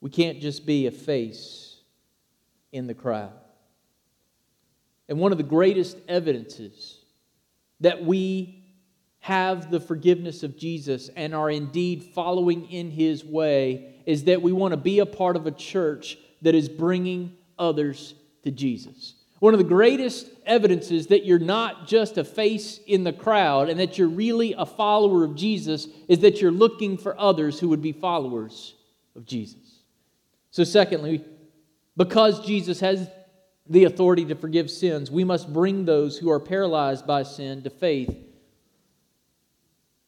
We 0.00 0.10
can't 0.10 0.40
just 0.40 0.66
be 0.66 0.86
a 0.86 0.90
face 0.90 1.76
in 2.72 2.86
the 2.86 2.94
crowd. 2.94 3.32
And 5.08 5.18
one 5.18 5.32
of 5.32 5.38
the 5.38 5.44
greatest 5.44 5.98
evidences 6.08 6.98
that 7.80 8.04
we 8.04 8.62
have 9.20 9.70
the 9.70 9.80
forgiveness 9.80 10.42
of 10.42 10.56
Jesus 10.56 11.08
and 11.16 11.34
are 11.34 11.50
indeed 11.50 12.02
following 12.02 12.70
in 12.70 12.90
his 12.90 13.24
way 13.24 13.94
is 14.06 14.24
that 14.24 14.42
we 14.42 14.52
want 14.52 14.72
to 14.72 14.76
be 14.76 14.98
a 14.98 15.06
part 15.06 15.36
of 15.36 15.46
a 15.46 15.50
church 15.50 16.18
that 16.42 16.54
is 16.54 16.68
bringing 16.68 17.36
others 17.58 18.14
to 18.42 18.50
Jesus. 18.50 19.14
One 19.44 19.52
of 19.52 19.58
the 19.58 19.64
greatest 19.64 20.26
evidences 20.46 21.08
that 21.08 21.26
you're 21.26 21.38
not 21.38 21.86
just 21.86 22.16
a 22.16 22.24
face 22.24 22.80
in 22.86 23.04
the 23.04 23.12
crowd 23.12 23.68
and 23.68 23.78
that 23.78 23.98
you're 23.98 24.08
really 24.08 24.54
a 24.56 24.64
follower 24.64 25.22
of 25.22 25.34
Jesus 25.34 25.86
is 26.08 26.20
that 26.20 26.40
you're 26.40 26.50
looking 26.50 26.96
for 26.96 27.14
others 27.20 27.60
who 27.60 27.68
would 27.68 27.82
be 27.82 27.92
followers 27.92 28.74
of 29.14 29.26
Jesus. 29.26 29.82
So, 30.50 30.64
secondly, 30.64 31.26
because 31.94 32.46
Jesus 32.46 32.80
has 32.80 33.06
the 33.68 33.84
authority 33.84 34.24
to 34.24 34.34
forgive 34.34 34.70
sins, 34.70 35.10
we 35.10 35.24
must 35.24 35.52
bring 35.52 35.84
those 35.84 36.16
who 36.16 36.30
are 36.30 36.40
paralyzed 36.40 37.06
by 37.06 37.22
sin 37.22 37.60
to 37.64 37.68
faith 37.68 38.16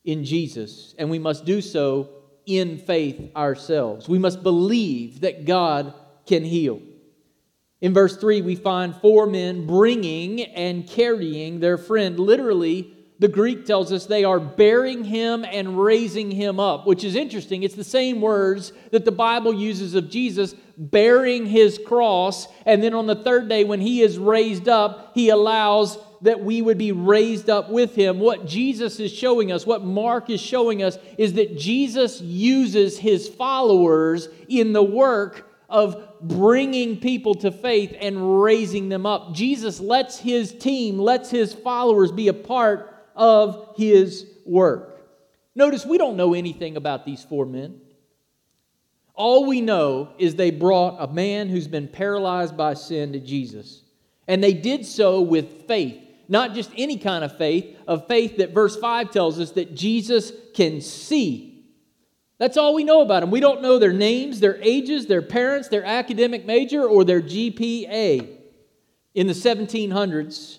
in 0.07 0.25
Jesus, 0.25 0.95
and 0.99 1.11
we 1.11 1.19
must 1.19 1.45
do 1.45 1.61
so 1.61 2.09
in 2.47 2.79
faith 2.79 3.37
ourselves. 3.37 4.09
We 4.09 4.19
must 4.19 4.43
believe 4.43 5.21
that 5.21 5.45
God 5.45 5.93
can 6.25 6.43
heal. 6.43 6.81
In 7.87 7.95
verse 7.95 8.17
3, 8.17 8.43
we 8.43 8.57
find 8.57 8.97
four 8.97 9.27
men 9.27 9.65
bringing 9.65 10.43
and 10.43 10.89
carrying 10.89 11.61
their 11.61 11.79
friend. 11.79 12.19
Literally, 12.19 12.93
the 13.21 13.29
Greek 13.29 13.65
tells 13.65 13.93
us 13.93 14.07
they 14.07 14.25
are 14.25 14.41
bearing 14.41 15.05
him 15.05 15.45
and 15.45 15.79
raising 15.79 16.33
him 16.33 16.59
up, 16.59 16.85
which 16.85 17.05
is 17.05 17.15
interesting. 17.15 17.63
It's 17.63 17.77
the 17.77 17.85
same 17.85 18.21
words 18.21 18.73
that 18.91 19.05
the 19.05 19.13
Bible 19.13 19.55
uses 19.55 19.95
of 19.95 20.11
Jesus 20.11 20.57
bearing 20.77 21.47
his 21.47 21.79
cross. 21.79 22.49
And 22.67 22.83
then 22.83 22.93
on 22.93 23.07
the 23.07 23.15
third 23.15 23.49
day, 23.49 23.63
when 23.63 23.81
he 23.81 24.03
is 24.03 24.19
raised 24.19 24.69
up, 24.69 25.13
he 25.15 25.29
allows 25.29 25.97
that 26.23 26.41
we 26.41 26.63
would 26.63 26.79
be 26.79 26.91
raised 26.91 27.49
up 27.49 27.71
with 27.71 27.95
him. 27.95 28.19
What 28.19 28.47
Jesus 28.47 28.99
is 28.99 29.13
showing 29.13 29.53
us, 29.53 29.65
what 29.65 29.85
Mark 29.85 30.29
is 30.29 30.41
showing 30.41 30.83
us, 30.83 30.99
is 31.19 31.35
that 31.35 31.57
Jesus 31.57 32.21
uses 32.21 32.99
his 32.99 33.29
followers 33.29 34.29
in 34.49 34.73
the 34.73 34.83
work 34.83 35.45
of 35.69 36.21
bringing 36.21 37.01
people 37.01 37.35
to 37.35 37.51
faith 37.51 37.95
and 38.01 38.43
raising 38.43 38.89
them 38.89 39.07
up. 39.07 39.35
Jesus 39.35 39.81
lets 39.81 40.19
his 40.19 40.53
team, 40.53 40.99
lets 40.99 41.31
his 41.31 41.53
followers 41.53 42.13
be 42.13 42.29
a 42.29 42.35
part 42.35 42.95
of 43.15 43.75
his 43.77 44.27
work. 44.45 45.01
Notice 45.55 45.85
we 45.85 45.99
don't 45.99 46.17
know 46.17 46.35
anything 46.35 46.77
about 46.77 47.05
these 47.05 47.25
four 47.25 47.47
men. 47.47 47.81
All 49.15 49.47
we 49.47 49.61
know 49.61 50.11
is 50.19 50.35
they 50.35 50.51
brought 50.51 50.99
a 51.01 51.13
man 51.13 51.49
who's 51.49 51.69
been 51.69 51.89
paralyzed 51.89 52.57
by 52.57 52.75
sin 52.75 53.13
to 53.15 53.21
Jesus. 53.21 53.83
And 54.29 54.45
they 54.45 54.53
did 54.53 54.85
so 54.85 55.23
with 55.23 55.67
faith 55.67 56.03
not 56.29 56.55
just 56.55 56.71
any 56.77 56.99
kind 56.99 57.25
of 57.25 57.37
faith, 57.37 57.77
of 57.87 58.07
faith 58.07 58.39
that 58.39 58.53
verse 58.53 58.77
5 58.77 59.11
tells 59.11 59.39
us 59.39 59.53
that 59.53 59.75
Jesus 59.75 60.33
can 60.55 60.81
see. 60.81 61.56
That's 62.39 62.57
all 62.57 62.75
we 62.75 62.85
know 62.85 63.01
about 63.01 63.21
them. 63.21 63.31
We 63.31 63.41
don't 63.41 63.63
know 63.63 63.79
their 63.79 63.93
names, 63.93 64.41
their 64.41 64.61
ages, 64.63 65.07
their 65.07 65.23
parents, 65.23 65.69
their 65.69 65.85
academic 65.85 66.45
major, 66.45 66.85
or 66.85 67.05
their 67.05 67.23
GPA. 67.23 68.37
In 69.15 69.27
the 69.27 69.33
1700s, 69.33 70.59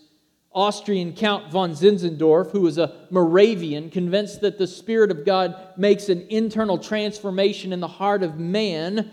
Austrian 0.51 1.13
Count 1.13 1.51
von 1.51 1.74
Zinzendorf, 1.74 2.50
who 2.50 2.62
was 2.62 2.79
a 2.79 3.05
Moravian, 3.12 3.91
convinced 3.91 4.41
that 4.41 4.57
the 4.57 4.65
Spirit 4.65 5.12
of 5.12 5.24
God 5.24 5.55
makes 5.77 6.10
an 6.10 6.25
internal 6.29 6.79
transformation 6.79 7.72
in 7.72 7.79
the 7.79 7.88
heart 7.88 8.24
of 8.24 8.39
man, 8.39 9.12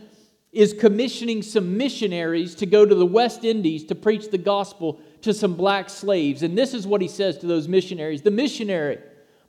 is 0.50 0.72
commissioning 0.72 1.42
some 1.42 1.76
missionaries 1.76 2.54
to 2.54 2.64
go 2.64 2.86
to 2.86 2.94
the 2.94 3.04
West 3.04 3.44
Indies 3.44 3.84
to 3.84 3.94
preach 3.94 4.30
the 4.30 4.38
gospel 4.38 4.98
to 5.20 5.34
some 5.34 5.54
black 5.54 5.90
slaves. 5.90 6.42
And 6.42 6.56
this 6.56 6.72
is 6.72 6.86
what 6.86 7.02
he 7.02 7.08
says 7.08 7.36
to 7.38 7.46
those 7.46 7.68
missionaries 7.68 8.22
The 8.22 8.30
missionary 8.30 9.00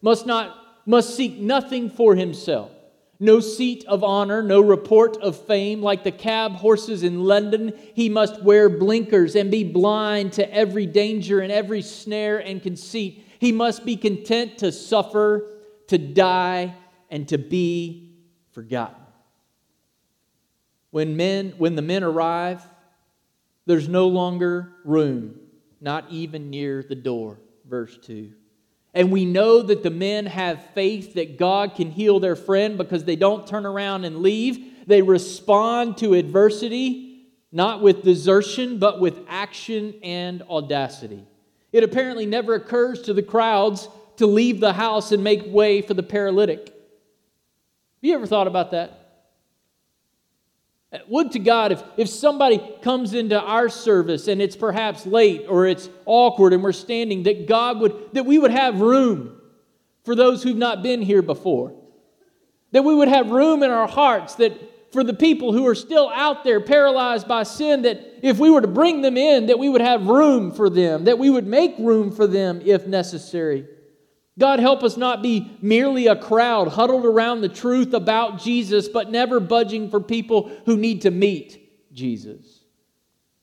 must, 0.02 0.26
not, 0.26 0.58
must 0.86 1.16
seek 1.16 1.38
nothing 1.38 1.90
for 1.90 2.14
himself. 2.16 2.75
No 3.20 3.40
seat 3.40 3.86
of 3.88 4.04
honor, 4.04 4.44
no 4.44 4.60
report 4.62 5.18
of 5.18 5.40
fame. 5.46 5.82
Like 5.82 6.04
the 6.04 6.12
cab 6.12 6.54
horses 6.54 7.04
in 7.04 7.24
London, 7.24 7.74
he 7.94 8.10
must 8.10 8.44
wear 8.44 8.70
blinkers 8.70 9.36
and 9.36 9.50
be 9.50 9.64
blind 9.64 10.34
to 10.34 10.54
every 10.54 10.86
danger 10.86 11.40
and 11.40 11.52
every 11.52 11.82
snare 11.82 12.40
and 12.40 12.62
conceit. 12.62 13.26
He 13.40 13.52
must 13.52 13.86
be 13.86 13.96
content 13.96 14.58
to 14.60 14.72
suffer, 14.72 15.50
to 15.88 15.98
die, 15.98 16.76
and 17.10 17.28
to 17.30 17.38
be 17.38 18.16
forgotten. 18.52 19.04
When, 20.92 21.16
men, 21.16 21.54
when 21.58 21.76
the 21.76 21.82
men 21.82 22.04
arrive, 22.04 22.64
there's 23.66 23.88
no 23.88 24.08
longer 24.08 24.74
room 24.84 25.40
not 25.82 26.06
even 26.10 26.50
near 26.50 26.84
the 26.84 26.96
door. 26.96 27.40
Verse 27.68 27.98
2. 28.02 28.32
And 28.96 29.12
we 29.12 29.26
know 29.26 29.62
that 29.62 29.84
the 29.84 29.90
men 29.92 30.26
have 30.26 30.70
faith 30.74 31.16
that 31.16 31.38
God 31.38 31.76
can 31.76 31.92
heal 31.92 32.22
their 32.22 32.38
friend 32.38 32.78
because 32.78 33.04
they 33.04 33.18
don't 33.18 33.46
turn 33.46 33.66
around 33.66 34.06
and 34.06 34.20
leave. 34.20 34.88
They 34.88 35.02
respond 35.02 35.98
to 35.98 36.14
adversity, 36.14 37.28
not 37.52 37.82
with 37.82 38.04
desertion, 38.04 38.80
but 38.80 39.02
with 39.02 39.20
action 39.28 39.96
and 40.02 40.42
audacity. 40.44 41.28
It 41.74 41.84
apparently 41.84 42.26
never 42.26 42.54
occurs 42.54 43.02
to 43.04 43.14
the 43.14 43.22
crowds 43.22 43.90
to 44.16 44.28
leave 44.28 44.62
the 44.62 44.72
house 44.72 45.12
and 45.12 45.22
make 45.22 45.44
way 45.46 45.82
for 45.82 45.94
the 45.94 46.02
paralytic. 46.02 46.68
Have 46.68 46.74
you 48.02 48.16
ever 48.16 48.26
thought 48.26 48.48
about 48.48 48.72
that? 48.72 49.05
Would 51.08 51.32
to 51.32 51.40
God 51.40 51.72
if, 51.72 51.84
if 51.98 52.10
somebody 52.10 52.62
comes 52.82 53.14
into 53.14 53.40
our 53.40 53.70
service 53.70 54.28
and 54.28 54.42
it's 54.42 54.56
perhaps 54.56 55.06
late 55.06 55.46
or 55.48 55.66
it's 55.66 55.90
awkward 56.06 56.54
and 56.54 56.64
we're 56.64 56.72
standing, 56.72 57.24
that 57.24 57.48
God 57.48 57.80
would, 57.80 58.14
that 58.14 58.26
we 58.26 58.38
would 58.38 58.52
have 58.52 58.82
room 58.82 59.40
for 60.04 60.16
those 60.16 60.44
who've 60.44 60.58
not 60.58 60.84
been 60.84 61.02
here 61.02 61.22
before. 61.22 61.76
That 62.72 62.84
we 62.84 62.94
would 62.94 63.08
have 63.08 63.32
room 63.32 63.64
in 63.64 63.72
our 63.72 63.88
hearts 63.88 64.36
that 64.36 64.92
for 64.92 65.04
the 65.04 65.14
people 65.14 65.52
who 65.52 65.68
are 65.68 65.76
still 65.76 66.10
out 66.10 66.44
there 66.44 66.62
paralyzed 66.62 67.28
by 67.28 67.44
sin, 67.44 67.82
that 67.82 68.00
if 68.22 68.40
we 68.40 68.50
were 68.50 68.62
to 68.62 68.68
bring 68.68 69.02
them 69.02 69.18
in, 69.18 69.48
that 69.48 69.60
we 69.60 69.68
would 69.68 69.82
have 69.82 70.08
room 70.08 70.52
for 70.52 70.70
them, 70.70 71.04
that 71.06 71.20
we 71.20 71.30
would 71.30 71.46
make 71.46 71.76
room 71.78 72.12
for 72.12 72.28
them 72.28 72.62
if 72.64 72.88
necessary. 72.88 73.68
God, 74.38 74.60
help 74.60 74.84
us 74.84 74.98
not 74.98 75.22
be 75.22 75.58
merely 75.62 76.08
a 76.08 76.16
crowd 76.16 76.68
huddled 76.68 77.06
around 77.06 77.42
the 77.42 77.50
truth 77.50 77.94
about 77.94 78.40
Jesus, 78.40 78.90
but 78.90 79.10
never 79.10 79.40
budging 79.40 79.90
for 79.90 80.02
people 80.02 80.52
who 80.66 80.76
need 80.76 81.04
to 81.04 81.12
meet 81.12 81.94
Jesus. 81.94 82.60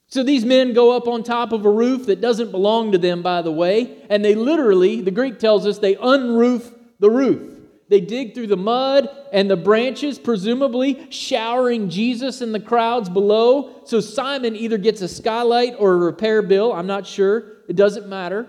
So 0.09 0.23
these 0.23 0.45
men 0.45 0.75
go 0.75 0.95
up 0.95 1.09
on 1.09 1.23
top 1.23 1.53
of 1.53 1.65
a 1.65 1.71
roof 1.71 2.05
that 2.07 2.21
doesn't 2.21 2.51
belong 2.51 2.93
to 2.93 2.99
them, 2.99 3.23
by 3.23 3.41
the 3.41 3.51
way, 3.51 4.03
and 4.11 4.23
they 4.23 4.35
literally, 4.35 5.01
the 5.01 5.11
Greek 5.11 5.39
tells 5.39 5.67
us, 5.67 5.79
they 5.79 5.95
unroof 5.95 6.71
the 6.99 7.09
roof. 7.09 7.51
They 7.89 8.03
dig 8.03 8.35
through 8.35 8.49
the 8.49 8.57
mud 8.59 9.09
and 9.33 9.51
the 9.51 9.57
branches, 9.57 10.19
presumably 10.19 11.07
showering 11.11 11.89
Jesus 11.89 12.43
and 12.43 12.55
the 12.55 12.61
crowds 12.61 13.09
below. 13.09 13.83
So 13.85 14.01
Simon 14.01 14.57
either 14.57 14.79
gets 14.79 15.01
a 15.01 15.09
skylight 15.09 15.75
or 15.79 15.93
a 15.93 15.97
repair 15.97 16.43
bill. 16.43 16.73
I'm 16.73 16.87
not 16.87 17.07
sure. 17.07 17.45
It 17.69 17.77
doesn't 17.77 18.09
matter 18.09 18.47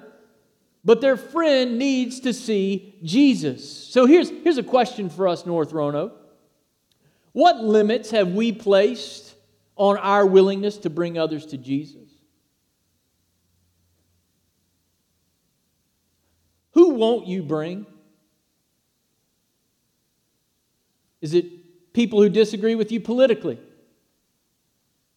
but 0.85 1.01
their 1.01 1.15
friend 1.15 1.77
needs 1.77 2.19
to 2.21 2.33
see 2.33 2.95
Jesus. 3.03 3.87
So 3.87 4.05
here's, 4.05 4.29
here's 4.29 4.57
a 4.57 4.63
question 4.63 5.09
for 5.09 5.27
us, 5.27 5.45
North 5.45 5.71
Roanoke. 5.71 6.19
What 7.31 7.57
limits 7.63 8.11
have 8.11 8.29
we 8.29 8.51
placed 8.51 9.33
on 9.75 9.97
our 9.97 10.25
willingness 10.25 10.77
to 10.79 10.89
bring 10.89 11.17
others 11.17 11.45
to 11.47 11.57
Jesus? 11.57 12.09
Who 16.71 16.91
won't 16.91 17.27
you 17.27 17.43
bring? 17.43 17.85
Is 21.21 21.33
it 21.33 21.93
people 21.93 22.21
who 22.21 22.29
disagree 22.29 22.75
with 22.75 22.91
you 22.91 22.99
politically? 22.99 23.59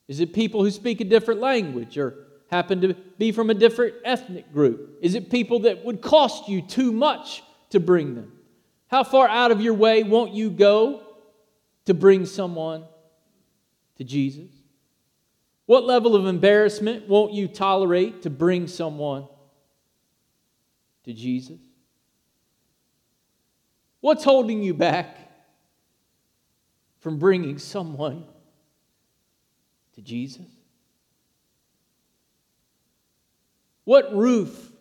Is 0.06 0.20
it 0.20 0.32
people 0.32 0.62
who 0.62 0.70
speak 0.70 1.00
a 1.00 1.04
different 1.04 1.40
language 1.40 1.98
or 1.98 2.25
happen 2.50 2.80
to 2.82 2.94
be 3.18 3.32
from 3.32 3.50
a 3.50 3.54
different 3.54 3.94
ethnic 4.04 4.52
group? 4.52 4.98
Is 5.02 5.14
it 5.14 5.30
people 5.30 5.60
that 5.60 5.84
would 5.84 6.00
cost 6.00 6.48
you 6.48 6.62
too 6.62 6.92
much 6.92 7.42
to 7.70 7.80
bring 7.80 8.14
them? 8.14 8.32
How 8.88 9.02
far 9.04 9.28
out 9.28 9.50
of 9.50 9.60
your 9.60 9.74
way 9.74 10.02
won't 10.02 10.32
you 10.32 10.50
go 10.50 11.02
to 11.86 11.94
bring 11.94 12.26
someone 12.26 12.84
to 13.96 14.04
Jesus? 14.04 14.50
What 15.66 15.84
level 15.84 16.14
of 16.14 16.26
embarrassment 16.26 17.08
won't 17.08 17.32
you 17.32 17.48
tolerate 17.48 18.22
to 18.22 18.30
bring 18.30 18.68
someone 18.68 19.26
to 21.04 21.12
Jesus? 21.12 21.58
What's 24.00 24.22
holding 24.22 24.62
you 24.62 24.74
back 24.74 25.18
from 27.00 27.18
bringing 27.18 27.58
someone 27.58 28.24
to 29.94 30.02
Jesus? 30.02 30.46
What 33.86 34.12
roof 34.12 34.72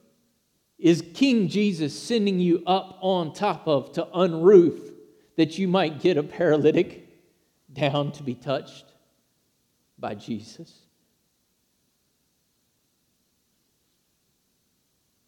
is 0.80 1.04
King 1.14 1.48
Jesus 1.48 1.98
sending 1.98 2.40
you 2.40 2.64
up 2.66 2.98
on 3.02 3.34
top 3.34 3.68
of 3.68 3.94
to 3.94 4.06
unroof 4.06 4.80
that 5.38 5.60
you 5.60 5.68
might 5.68 6.02
get 6.02 6.18
a 6.18 6.24
paralytic 6.24 7.08
down 7.72 8.12
to 8.14 8.24
be 8.24 8.34
touched 8.34 8.86
by 10.00 10.16
Jesus? 10.16 10.74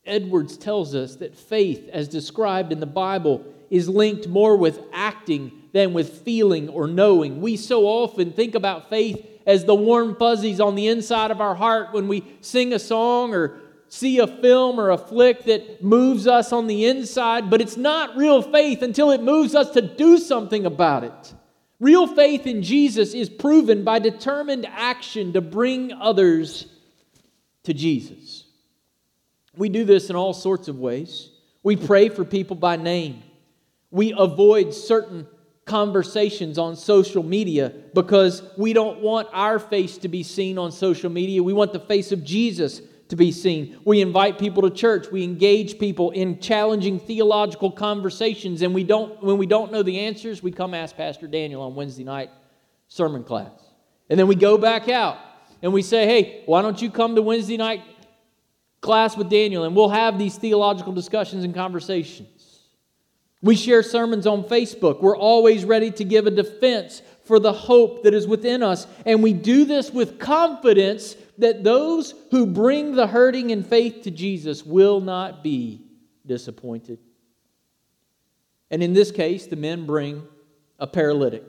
Edwards 0.07 0.57
tells 0.57 0.95
us 0.95 1.17
that 1.17 1.37
faith, 1.37 1.87
as 1.93 2.07
described 2.07 2.71
in 2.71 2.79
the 2.79 2.87
Bible, 2.87 3.45
is 3.69 3.87
linked 3.87 4.27
more 4.27 4.57
with 4.57 4.79
acting 4.91 5.51
than 5.73 5.93
with 5.93 6.23
feeling 6.23 6.67
or 6.69 6.87
knowing. 6.87 7.41
We 7.41 7.57
so 7.57 7.85
often 7.85 8.31
think 8.33 8.55
about 8.55 8.89
faith 8.89 9.23
as 9.45 9.65
the 9.65 9.75
warm 9.75 10.15
fuzzies 10.15 10.59
on 10.59 10.73
the 10.73 10.87
inside 10.87 11.29
of 11.29 11.41
our 11.41 11.53
heart 11.53 11.93
when 11.93 12.07
we 12.07 12.23
sing 12.41 12.73
a 12.73 12.79
song 12.79 13.35
or 13.35 13.59
see 13.89 14.19
a 14.19 14.27
film 14.27 14.79
or 14.79 14.89
a 14.89 14.97
flick 14.97 15.45
that 15.45 15.83
moves 15.83 16.27
us 16.27 16.51
on 16.51 16.67
the 16.67 16.85
inside, 16.85 17.49
but 17.49 17.61
it's 17.61 17.77
not 17.77 18.17
real 18.17 18.41
faith 18.41 18.81
until 18.81 19.11
it 19.11 19.21
moves 19.21 19.55
us 19.55 19.71
to 19.71 19.81
do 19.81 20.17
something 20.17 20.65
about 20.65 21.03
it. 21.03 21.33
Real 21.79 22.07
faith 22.07 22.47
in 22.47 22.63
Jesus 22.63 23.13
is 23.13 23.29
proven 23.29 23.83
by 23.83 23.99
determined 23.99 24.65
action 24.65 25.33
to 25.33 25.41
bring 25.41 25.91
others 25.93 26.65
to 27.63 27.73
Jesus. 27.73 28.45
We 29.55 29.69
do 29.69 29.85
this 29.85 30.09
in 30.09 30.15
all 30.15 30.33
sorts 30.33 30.67
of 30.67 30.79
ways. 30.79 31.29
We 31.63 31.75
pray 31.75 32.09
for 32.09 32.23
people 32.25 32.55
by 32.55 32.77
name. 32.77 33.23
We 33.91 34.13
avoid 34.17 34.73
certain 34.73 35.27
conversations 35.65 36.57
on 36.57 36.75
social 36.75 37.23
media 37.23 37.73
because 37.93 38.41
we 38.57 38.73
don't 38.73 39.01
want 39.01 39.27
our 39.33 39.59
face 39.59 39.97
to 39.99 40.07
be 40.07 40.23
seen 40.23 40.57
on 40.57 40.71
social 40.71 41.09
media. 41.09 41.43
We 41.43 41.53
want 41.53 41.73
the 41.73 41.79
face 41.79 42.11
of 42.11 42.23
Jesus 42.23 42.81
to 43.09 43.15
be 43.15 43.31
seen. 43.31 43.79
We 43.85 44.01
invite 44.01 44.37
people 44.37 44.63
to 44.63 44.69
church. 44.69 45.07
We 45.11 45.23
engage 45.23 45.79
people 45.79 46.11
in 46.11 46.39
challenging 46.39 46.99
theological 46.99 47.71
conversations. 47.71 48.61
And 48.61 48.73
we 48.73 48.83
don't, 48.83 49.23
when 49.23 49.37
we 49.37 49.45
don't 49.45 49.71
know 49.71 49.83
the 49.83 49.99
answers, 49.99 50.43
we 50.43 50.51
come 50.51 50.73
ask 50.73 50.95
Pastor 50.95 51.27
Daniel 51.27 51.61
on 51.61 51.75
Wednesday 51.75 52.03
night 52.03 52.29
sermon 52.87 53.23
class. 53.23 53.51
And 54.09 54.19
then 54.19 54.27
we 54.27 54.35
go 54.35 54.57
back 54.57 54.89
out 54.89 55.17
and 55.61 55.73
we 55.73 55.81
say, 55.81 56.05
hey, 56.05 56.43
why 56.45 56.61
don't 56.61 56.81
you 56.81 56.89
come 56.89 57.15
to 57.15 57.21
Wednesday 57.21 57.57
night 57.57 57.81
class 58.81 59.17
with 59.17 59.29
Daniel 59.29 59.63
and 59.63 59.75
we'll 59.75 59.89
have 59.89 60.19
these 60.19 60.37
theological 60.37 60.93
discussions 60.93 61.43
and 61.43 61.53
conversations. 61.53 62.61
We 63.41 63.55
share 63.55 63.83
sermons 63.83 64.25
on 64.25 64.43
Facebook. 64.43 65.01
We're 65.01 65.17
always 65.17 65.63
ready 65.63 65.91
to 65.91 66.03
give 66.03 66.25
a 66.27 66.31
defense 66.31 67.01
for 67.25 67.39
the 67.39 67.53
hope 67.53 68.03
that 68.03 68.13
is 68.13 68.25
within 68.25 68.63
us. 68.63 68.87
And 69.05 69.21
we 69.21 69.33
do 69.33 69.65
this 69.65 69.91
with 69.91 70.17
confidence 70.17 71.15
that 71.37 71.63
those 71.63 72.13
who 72.31 72.45
bring 72.45 72.95
the 72.95 73.07
hurting 73.07 73.49
in 73.51 73.63
faith 73.63 74.03
to 74.03 74.11
Jesus 74.11 74.65
will 74.65 74.99
not 74.99 75.43
be 75.43 75.81
disappointed. 76.25 76.99
And 78.69 78.83
in 78.83 78.93
this 78.93 79.11
case, 79.11 79.47
the 79.47 79.55
men 79.55 79.85
bring 79.85 80.23
a 80.79 80.87
paralytic. 80.87 81.43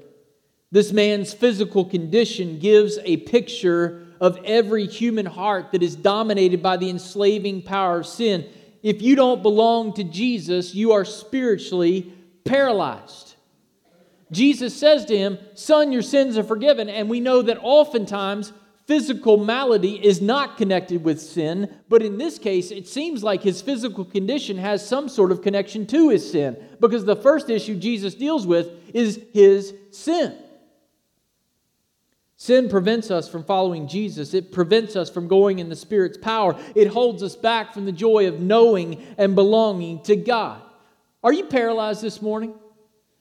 This 0.71 0.93
man's 0.93 1.33
physical 1.33 1.85
condition 1.85 2.59
gives 2.59 2.99
a 3.05 3.17
picture 3.19 4.07
of 4.21 4.39
every 4.45 4.87
human 4.87 5.27
heart 5.27 5.73
that 5.73 5.83
is 5.83 5.97
dominated 5.97 6.63
by 6.63 6.77
the 6.77 6.91
enslaving 6.91 7.63
power 7.63 8.01
of 8.01 8.07
sin. 8.07 8.47
If 8.83 9.01
you 9.01 9.17
don't 9.17 9.43
belong 9.43 9.95
to 9.95 10.05
Jesus, 10.05 10.75
you 10.75 10.93
are 10.93 11.05
spiritually 11.05 12.13
paralyzed. 12.45 13.35
Jesus 14.31 14.77
says 14.77 15.07
to 15.07 15.17
him, 15.17 15.39
Son, 15.55 15.91
your 15.91 16.03
sins 16.03 16.37
are 16.37 16.45
forgiven. 16.45 16.89
And 16.89 17.09
we 17.09 17.21
know 17.21 17.43
that 17.43 17.59
oftentimes 17.63 18.53
physical 18.89 19.37
malady 19.37 20.05
is 20.05 20.23
not 20.23 20.57
connected 20.57 21.05
with 21.05 21.21
sin, 21.21 21.73
but 21.91 22.03
in 22.03 22.17
this 22.17 22.39
case, 22.39 22.71
it 22.71 22.89
seems 22.89 23.23
like 23.23 23.43
his 23.43 23.61
physical 23.61 24.03
condition 24.03 24.57
has 24.57 24.85
some 24.85 25.11
sort 25.11 25.31
of 25.31 25.43
connection 25.43 25.87
to 25.87 26.09
his 26.09 26.29
sin 26.29 26.57
because 26.81 27.05
the 27.05 27.15
first 27.15 27.51
issue 27.51 27.77
Jesus 27.77 28.15
deals 28.15 28.47
with 28.47 28.71
is 28.95 29.21
his 29.35 29.75
sin. 29.91 30.35
Sin 32.39 32.71
prevents 32.71 33.11
us 33.11 33.29
from 33.29 33.45
following 33.45 33.89
Jesus. 33.89 34.33
It 34.33 34.53
prevents 34.53 34.97
us 34.97 35.11
from 35.11 35.29
going 35.29 35.59
in 35.59 35.69
the 35.69 35.77
Spirit's 35.77 36.17
power. 36.17 36.59
It 36.75 36.89
holds 36.89 37.23
us 37.23 37.37
back 37.37 37.75
from 37.75 37.85
the 37.85 37.93
joy 37.93 38.27
of 38.27 38.41
knowing 38.41 39.05
and 39.19 39.35
belonging 39.35 40.03
to 40.05 40.17
God. 40.17 40.63
Are 41.23 41.33
you 41.33 41.45
paralyzed 41.45 42.01
this 42.01 42.23
morning? 42.23 42.55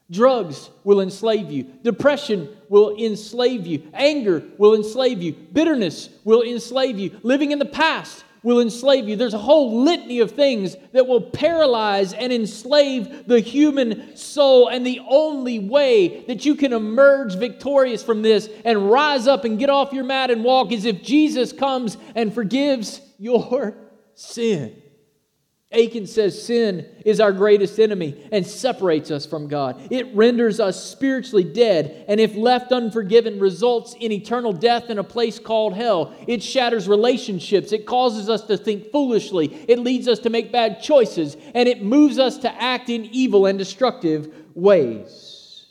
Drugs 0.09 0.69
will 0.85 1.01
enslave 1.01 1.51
you. 1.51 1.63
Depression 1.83 2.49
will 2.69 2.95
enslave 2.97 3.67
you. 3.67 3.83
Anger 3.93 4.43
will 4.57 4.73
enslave 4.73 5.21
you. 5.21 5.33
Bitterness 5.33 6.09
will 6.23 6.43
enslave 6.43 6.97
you. 6.97 7.19
Living 7.23 7.51
in 7.51 7.59
the 7.59 7.65
past 7.65 8.23
will 8.41 8.61
enslave 8.61 9.09
you. 9.09 9.17
There's 9.17 9.33
a 9.33 9.39
whole 9.39 9.83
litany 9.83 10.19
of 10.21 10.31
things 10.31 10.77
that 10.93 11.05
will 11.05 11.19
paralyze 11.19 12.13
and 12.13 12.31
enslave 12.31 13.27
the 13.27 13.41
human 13.41 14.15
soul. 14.15 14.69
And 14.69 14.85
the 14.85 15.01
only 15.09 15.59
way 15.59 16.23
that 16.27 16.45
you 16.45 16.55
can 16.55 16.71
emerge 16.71 17.35
victorious 17.35 18.01
from 18.01 18.21
this 18.21 18.49
and 18.63 18.89
rise 18.89 19.27
up 19.27 19.43
and 19.43 19.59
get 19.59 19.69
off 19.69 19.91
your 19.91 20.05
mat 20.05 20.31
and 20.31 20.45
walk 20.45 20.71
is 20.71 20.85
if 20.85 21.03
Jesus 21.03 21.51
comes 21.51 21.97
and 22.15 22.33
forgives 22.33 23.01
your 23.19 23.75
sin. 24.15 24.81
Akin 25.69 26.07
says 26.07 26.41
sin 26.41 26.87
is 27.05 27.19
our 27.19 27.33
greatest 27.33 27.77
enemy 27.77 28.25
and 28.31 28.47
separates 28.47 29.11
us 29.11 29.25
from 29.25 29.49
God. 29.49 29.91
It 29.91 30.15
renders 30.15 30.61
us 30.61 30.81
spiritually 30.81 31.43
dead, 31.43 32.05
and 32.07 32.21
if 32.21 32.37
left 32.37 32.71
unforgiven, 32.71 33.37
results 33.37 33.93
in 33.99 34.13
eternal 34.13 34.53
death 34.53 34.89
in 34.89 34.97
a 34.97 35.03
place 35.03 35.39
called 35.39 35.73
hell. 35.73 36.15
It 36.25 36.41
shatters 36.41 36.87
relationships, 36.87 37.73
it 37.73 37.85
causes 37.85 38.29
us 38.29 38.43
to 38.43 38.55
think 38.55 38.91
foolishly, 38.93 39.47
it 39.67 39.79
leads 39.79 40.07
us 40.07 40.19
to 40.19 40.29
make 40.29 40.53
bad 40.53 40.81
choices, 40.81 41.35
and 41.53 41.67
it 41.67 41.83
moves 41.83 42.17
us 42.17 42.37
to 42.39 42.61
act 42.61 42.89
in 42.89 43.03
evil 43.05 43.45
and 43.45 43.59
destructive 43.59 44.33
ways. 44.55 45.65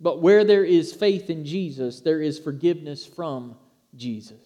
But 0.00 0.20
where 0.20 0.44
there 0.44 0.64
is 0.64 0.92
faith 0.92 1.30
in 1.30 1.46
Jesus, 1.46 2.00
there 2.00 2.20
is 2.20 2.38
forgiveness 2.38 3.06
from 3.06 3.56
Jesus. 3.96 4.36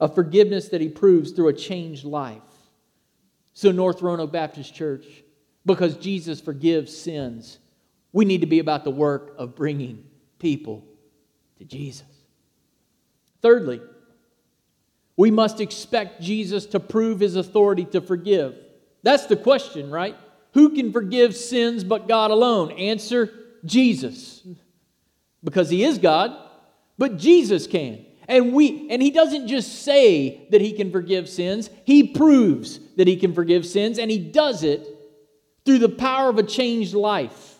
A 0.00 0.08
forgiveness 0.08 0.68
that 0.68 0.82
he 0.82 0.88
proves 0.90 1.30
through 1.30 1.48
a 1.48 1.54
changed 1.54 2.04
life. 2.04 2.42
So, 3.52 3.72
North 3.72 4.02
Roanoke 4.02 4.32
Baptist 4.32 4.74
Church, 4.74 5.04
because 5.66 5.96
Jesus 5.96 6.40
forgives 6.40 6.96
sins, 6.96 7.58
we 8.12 8.24
need 8.24 8.40
to 8.40 8.46
be 8.46 8.58
about 8.58 8.84
the 8.84 8.90
work 8.90 9.34
of 9.38 9.54
bringing 9.54 10.04
people 10.38 10.84
to 11.58 11.64
Jesus. 11.64 12.06
Thirdly, 13.42 13.80
we 15.16 15.30
must 15.30 15.60
expect 15.60 16.22
Jesus 16.22 16.66
to 16.66 16.80
prove 16.80 17.20
his 17.20 17.36
authority 17.36 17.84
to 17.86 18.00
forgive. 18.00 18.56
That's 19.02 19.26
the 19.26 19.36
question, 19.36 19.90
right? 19.90 20.16
Who 20.54 20.74
can 20.74 20.92
forgive 20.92 21.36
sins 21.36 21.84
but 21.84 22.08
God 22.08 22.30
alone? 22.30 22.72
Answer 22.72 23.32
Jesus. 23.64 24.42
Because 25.44 25.70
he 25.70 25.84
is 25.84 25.98
God, 25.98 26.36
but 26.98 27.16
Jesus 27.16 27.66
can. 27.66 28.04
And 28.30 28.52
we 28.52 28.88
and 28.90 29.02
he 29.02 29.10
doesn't 29.10 29.48
just 29.48 29.82
say 29.82 30.46
that 30.50 30.60
he 30.60 30.72
can 30.72 30.92
forgive 30.92 31.28
sins, 31.28 31.68
he 31.84 32.14
proves 32.14 32.78
that 32.96 33.08
he 33.08 33.16
can 33.16 33.34
forgive 33.34 33.66
sins 33.66 33.98
and 33.98 34.08
he 34.08 34.18
does 34.18 34.62
it 34.62 34.86
through 35.66 35.80
the 35.80 35.88
power 35.88 36.30
of 36.30 36.38
a 36.38 36.44
changed 36.44 36.94
life. 36.94 37.56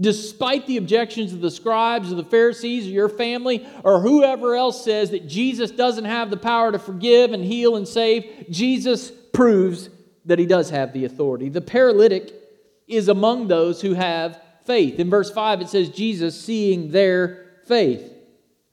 Despite 0.00 0.66
the 0.66 0.76
objections 0.76 1.32
of 1.32 1.40
the 1.40 1.52
scribes 1.52 2.10
or 2.10 2.16
the 2.16 2.24
Pharisees 2.24 2.86
or 2.86 2.90
your 2.90 3.08
family 3.08 3.64
or 3.84 4.00
whoever 4.00 4.56
else 4.56 4.84
says 4.84 5.10
that 5.10 5.28
Jesus 5.28 5.70
doesn't 5.70 6.04
have 6.04 6.30
the 6.30 6.36
power 6.36 6.72
to 6.72 6.80
forgive 6.80 7.32
and 7.32 7.44
heal 7.44 7.76
and 7.76 7.86
save, 7.86 8.46
Jesus 8.50 9.12
proves 9.32 9.88
that 10.24 10.40
he 10.40 10.46
does 10.46 10.70
have 10.70 10.92
the 10.92 11.04
authority. 11.04 11.48
The 11.48 11.60
paralytic 11.60 12.32
is 12.88 13.06
among 13.06 13.46
those 13.46 13.80
who 13.80 13.94
have 13.94 14.42
faith. 14.64 14.98
In 14.98 15.10
verse 15.10 15.30
5, 15.30 15.60
it 15.60 15.68
says, 15.68 15.88
Jesus 15.90 16.40
seeing 16.40 16.90
their 16.90 17.46
faith. 17.66 18.12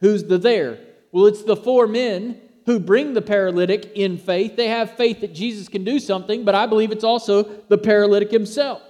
Who's 0.01 0.23
the 0.23 0.37
there? 0.39 0.79
Well, 1.15 1.27
it's 1.27 1.43
the 1.43 1.55
four 1.55 1.87
men 1.87 2.41
who 2.65 2.77
bring 2.77 3.13
the 3.13 3.21
paralytic 3.21 3.93
in 3.95 4.17
faith. 4.17 4.57
They 4.57 4.67
have 4.67 4.97
faith 4.97 5.21
that 5.21 5.33
Jesus 5.33 5.69
can 5.69 5.85
do 5.85 5.97
something, 5.97 6.43
but 6.43 6.55
I 6.55 6.65
believe 6.65 6.91
it's 6.91 7.05
also 7.05 7.43
the 7.69 7.77
paralytic 7.77 8.31
himself. 8.31 8.81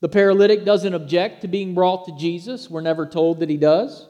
The 0.00 0.08
paralytic 0.08 0.64
doesn't 0.64 0.92
object 0.92 1.42
to 1.42 1.48
being 1.48 1.72
brought 1.72 2.06
to 2.06 2.16
Jesus. 2.16 2.68
We're 2.68 2.80
never 2.80 3.06
told 3.06 3.38
that 3.38 3.48
he 3.48 3.56
does. 3.56 4.08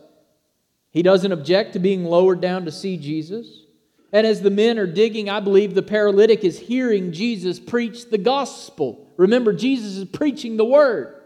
He 0.93 1.03
doesn't 1.03 1.31
object 1.31 1.75
to 1.75 1.79
being 1.79 2.07
lowered 2.07 2.41
down 2.41 2.65
to 2.65 2.73
see 2.73 2.97
Jesus. 2.97 3.65
And 4.11 4.27
as 4.27 4.41
the 4.41 4.49
men 4.49 4.79
are 4.79 4.87
digging, 4.87 5.29
I 5.29 5.41
believe 5.41 5.75
the 5.75 5.83
paralytic 5.83 6.43
is 6.43 6.59
hearing 6.59 7.13
Jesus 7.13 7.61
preach 7.61 8.09
the 8.09 8.17
gospel. 8.17 9.11
Remember, 9.19 9.53
Jesus 9.53 9.99
is 9.99 10.07
preaching 10.07 10.57
the 10.57 10.65
word. 10.65 11.21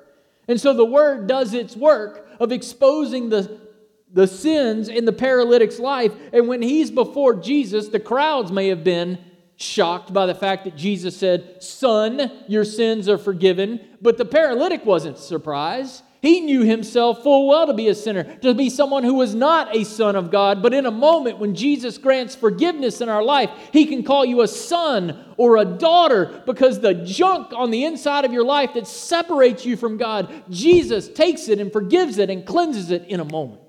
And 0.48 0.60
so 0.60 0.74
the 0.74 0.84
word 0.84 1.28
does 1.28 1.54
its 1.54 1.76
work 1.76 2.28
of 2.40 2.50
exposing 2.50 3.28
the 3.28 3.67
the 4.12 4.26
sins 4.26 4.88
in 4.88 5.04
the 5.04 5.12
paralytic's 5.12 5.78
life. 5.78 6.12
And 6.32 6.48
when 6.48 6.62
he's 6.62 6.90
before 6.90 7.34
Jesus, 7.34 7.88
the 7.88 8.00
crowds 8.00 8.50
may 8.50 8.68
have 8.68 8.84
been 8.84 9.18
shocked 9.56 10.12
by 10.12 10.26
the 10.26 10.34
fact 10.34 10.64
that 10.64 10.76
Jesus 10.76 11.16
said, 11.16 11.62
Son, 11.62 12.30
your 12.46 12.64
sins 12.64 13.08
are 13.08 13.18
forgiven. 13.18 13.80
But 14.00 14.16
the 14.16 14.24
paralytic 14.24 14.86
wasn't 14.86 15.18
surprised. 15.18 16.02
He 16.20 16.40
knew 16.40 16.62
himself 16.62 17.22
full 17.22 17.46
well 17.46 17.66
to 17.68 17.74
be 17.74 17.88
a 17.88 17.94
sinner, 17.94 18.24
to 18.38 18.52
be 18.52 18.70
someone 18.70 19.04
who 19.04 19.14
was 19.14 19.36
not 19.36 19.74
a 19.76 19.84
son 19.84 20.16
of 20.16 20.32
God. 20.32 20.62
But 20.62 20.74
in 20.74 20.86
a 20.86 20.90
moment 20.90 21.38
when 21.38 21.54
Jesus 21.54 21.96
grants 21.96 22.34
forgiveness 22.34 23.00
in 23.00 23.08
our 23.08 23.22
life, 23.22 23.50
he 23.72 23.86
can 23.86 24.02
call 24.02 24.24
you 24.24 24.42
a 24.42 24.48
son 24.48 25.34
or 25.36 25.58
a 25.58 25.64
daughter 25.64 26.42
because 26.44 26.80
the 26.80 26.94
junk 26.94 27.52
on 27.54 27.70
the 27.70 27.84
inside 27.84 28.24
of 28.24 28.32
your 28.32 28.44
life 28.44 28.74
that 28.74 28.88
separates 28.88 29.64
you 29.64 29.76
from 29.76 29.96
God, 29.96 30.42
Jesus 30.50 31.08
takes 31.08 31.48
it 31.48 31.60
and 31.60 31.72
forgives 31.72 32.18
it 32.18 32.30
and 32.30 32.44
cleanses 32.44 32.90
it 32.90 33.04
in 33.04 33.20
a 33.20 33.24
moment. 33.24 33.67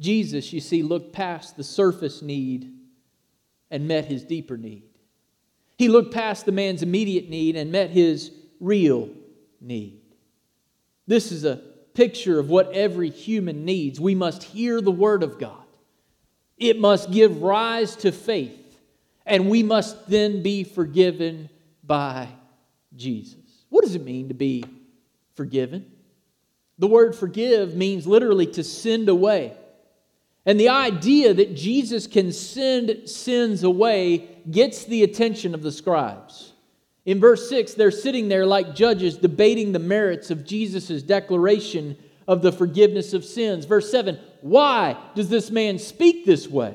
Jesus, 0.00 0.52
you 0.52 0.60
see, 0.60 0.82
looked 0.82 1.12
past 1.12 1.56
the 1.56 1.64
surface 1.64 2.22
need 2.22 2.72
and 3.70 3.86
met 3.86 4.06
his 4.06 4.24
deeper 4.24 4.56
need. 4.56 4.84
He 5.78 5.88
looked 5.88 6.12
past 6.12 6.46
the 6.46 6.52
man's 6.52 6.82
immediate 6.82 7.28
need 7.28 7.56
and 7.56 7.70
met 7.70 7.90
his 7.90 8.32
real 8.58 9.10
need. 9.60 10.00
This 11.06 11.30
is 11.32 11.44
a 11.44 11.60
picture 11.94 12.38
of 12.38 12.48
what 12.48 12.72
every 12.72 13.10
human 13.10 13.64
needs. 13.64 14.00
We 14.00 14.14
must 14.14 14.42
hear 14.42 14.80
the 14.80 14.90
Word 14.90 15.22
of 15.22 15.38
God, 15.38 15.64
it 16.56 16.78
must 16.78 17.10
give 17.10 17.42
rise 17.42 17.96
to 17.96 18.12
faith, 18.12 18.80
and 19.26 19.48
we 19.48 19.62
must 19.62 20.08
then 20.08 20.42
be 20.42 20.64
forgiven 20.64 21.48
by 21.84 22.28
Jesus. 22.96 23.36
What 23.68 23.84
does 23.84 23.94
it 23.94 24.04
mean 24.04 24.28
to 24.28 24.34
be 24.34 24.64
forgiven? 25.34 25.90
The 26.78 26.86
word 26.86 27.14
forgive 27.14 27.74
means 27.74 28.06
literally 28.06 28.46
to 28.48 28.64
send 28.64 29.08
away. 29.08 29.54
And 30.46 30.58
the 30.58 30.70
idea 30.70 31.34
that 31.34 31.54
Jesus 31.54 32.06
can 32.06 32.32
send 32.32 33.08
sins 33.08 33.62
away 33.62 34.28
gets 34.50 34.84
the 34.84 35.02
attention 35.02 35.54
of 35.54 35.62
the 35.62 35.72
scribes. 35.72 36.54
In 37.04 37.20
verse 37.20 37.48
6, 37.48 37.74
they're 37.74 37.90
sitting 37.90 38.28
there 38.28 38.46
like 38.46 38.74
judges 38.74 39.16
debating 39.16 39.72
the 39.72 39.78
merits 39.78 40.30
of 40.30 40.44
Jesus' 40.44 41.02
declaration 41.02 41.96
of 42.26 42.42
the 42.42 42.52
forgiveness 42.52 43.12
of 43.12 43.24
sins. 43.24 43.64
Verse 43.64 43.90
7, 43.90 44.18
why 44.40 44.96
does 45.14 45.28
this 45.28 45.50
man 45.50 45.78
speak 45.78 46.24
this 46.24 46.48
way? 46.48 46.74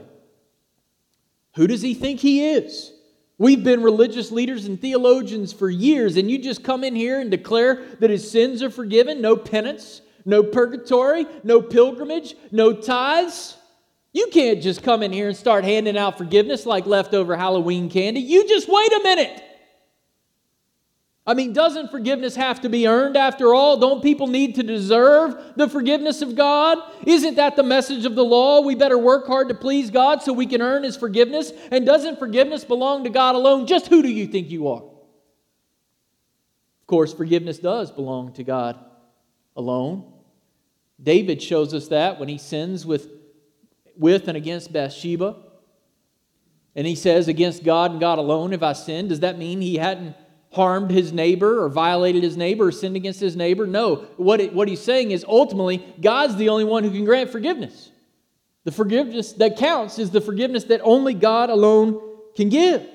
Who 1.55 1.67
does 1.67 1.81
he 1.81 1.93
think 1.93 2.19
he 2.19 2.49
is? 2.49 2.91
We've 3.37 3.63
been 3.63 3.83
religious 3.83 4.31
leaders 4.31 4.65
and 4.65 4.79
theologians 4.79 5.53
for 5.53 5.69
years, 5.69 6.17
and 6.17 6.29
you 6.29 6.37
just 6.37 6.63
come 6.63 6.83
in 6.83 6.95
here 6.95 7.19
and 7.19 7.31
declare 7.31 7.83
that 7.99 8.09
his 8.09 8.29
sins 8.29 8.63
are 8.63 8.69
forgiven, 8.69 9.21
no 9.21 9.35
penance, 9.35 10.01
no 10.25 10.43
purgatory, 10.43 11.25
no 11.43 11.61
pilgrimage, 11.61 12.35
no 12.51 12.73
tithes. 12.73 13.57
You 14.11 14.27
can't 14.31 14.61
just 14.61 14.81
come 14.81 15.03
in 15.03 15.13
here 15.13 15.27
and 15.27 15.37
start 15.37 15.63
handing 15.63 15.97
out 15.97 16.17
forgiveness 16.17 16.65
like 16.65 16.85
leftover 16.85 17.35
Halloween 17.35 17.89
candy. 17.89 18.21
You 18.21 18.47
just 18.47 18.67
wait 18.67 18.91
a 18.93 19.01
minute. 19.03 19.43
I 21.27 21.33
mean, 21.33 21.53
doesn't 21.53 21.89
forgiveness 21.89 22.35
have 22.35 22.61
to 22.61 22.69
be 22.69 22.87
earned 22.87 23.17
after 23.17 23.55
all? 23.55 23.77
Don't 23.77 24.03
people 24.03 24.27
need 24.27 24.55
to 24.55 24.63
deserve 24.63 25.53
the 25.55 25.67
forgiveness 25.67 26.21
of 26.21 26.35
God? 26.35 26.77
Isn't 27.05 27.35
that 27.35 27.55
the 27.55 27.63
message 27.63 28.05
of 28.05 28.13
the 28.13 28.23
law? 28.23 28.61
We 28.61 28.75
better 28.75 28.97
work 28.97 29.25
hard 29.25 29.49
to 29.49 29.55
please 29.55 29.89
God 29.89 30.21
so 30.21 30.33
we 30.33 30.45
can 30.45 30.61
earn 30.61 30.83
His 30.83 30.95
forgiveness. 30.95 31.51
And 31.71 31.83
doesn't 31.83 32.19
forgiveness 32.19 32.63
belong 32.63 33.05
to 33.05 33.09
God 33.09 33.33
alone? 33.33 33.65
Just 33.65 33.87
who 33.87 34.03
do 34.03 34.09
you 34.09 34.27
think 34.27 34.51
you 34.51 34.67
are? 34.67 34.83
Of 34.83 36.87
course, 36.87 37.11
forgiveness 37.11 37.57
does 37.57 37.91
belong 37.91 38.33
to 38.33 38.43
God 38.43 38.77
alone. 39.55 40.11
David 41.01 41.41
shows 41.41 41.73
us 41.73 41.87
that 41.89 42.19
when 42.19 42.29
he 42.29 42.37
sins 42.37 42.85
with, 42.85 43.09
with 43.97 44.27
and 44.27 44.37
against 44.37 44.71
Bathsheba. 44.71 45.35
And 46.75 46.85
he 46.87 46.95
says, 46.95 47.27
Against 47.27 47.63
God 47.63 47.91
and 47.91 47.99
God 47.99 48.17
alone 48.17 48.51
have 48.51 48.63
I 48.63 48.73
sinned. 48.73 49.09
Does 49.09 49.21
that 49.21 49.37
mean 49.37 49.61
he 49.61 49.75
hadn't 49.75 50.15
harmed 50.55 50.89
his 50.89 51.11
neighbor 51.11 51.63
or 51.63 51.69
violated 51.69 52.23
his 52.23 52.37
neighbor 52.37 52.67
or 52.67 52.71
sinned 52.71 52.95
against 52.95 53.19
his 53.19 53.35
neighbor. 53.35 53.67
No, 53.67 54.07
what, 54.15 54.39
it, 54.39 54.53
what 54.53 54.69
he's 54.69 54.81
saying 54.81 55.11
is 55.11 55.25
ultimately, 55.27 55.85
God's 56.01 56.37
the 56.37 56.49
only 56.49 56.63
one 56.63 56.83
who 56.83 56.91
can 56.91 57.03
grant 57.03 57.29
forgiveness. 57.29 57.91
The 58.63 58.71
forgiveness 58.71 59.33
that 59.33 59.57
counts 59.57 59.99
is 59.99 60.09
the 60.09 60.21
forgiveness 60.21 60.63
that 60.65 60.81
only 60.81 61.13
God 61.13 61.49
alone 61.49 62.01
can 62.35 62.49
give. 62.49 62.87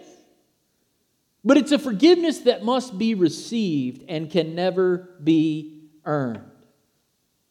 But 1.44 1.58
it's 1.58 1.72
a 1.72 1.78
forgiveness 1.78 2.38
that 2.40 2.64
must 2.64 2.98
be 2.98 3.14
received 3.14 4.04
and 4.08 4.30
can 4.30 4.54
never 4.54 5.10
be 5.22 5.90
earned. 6.04 6.49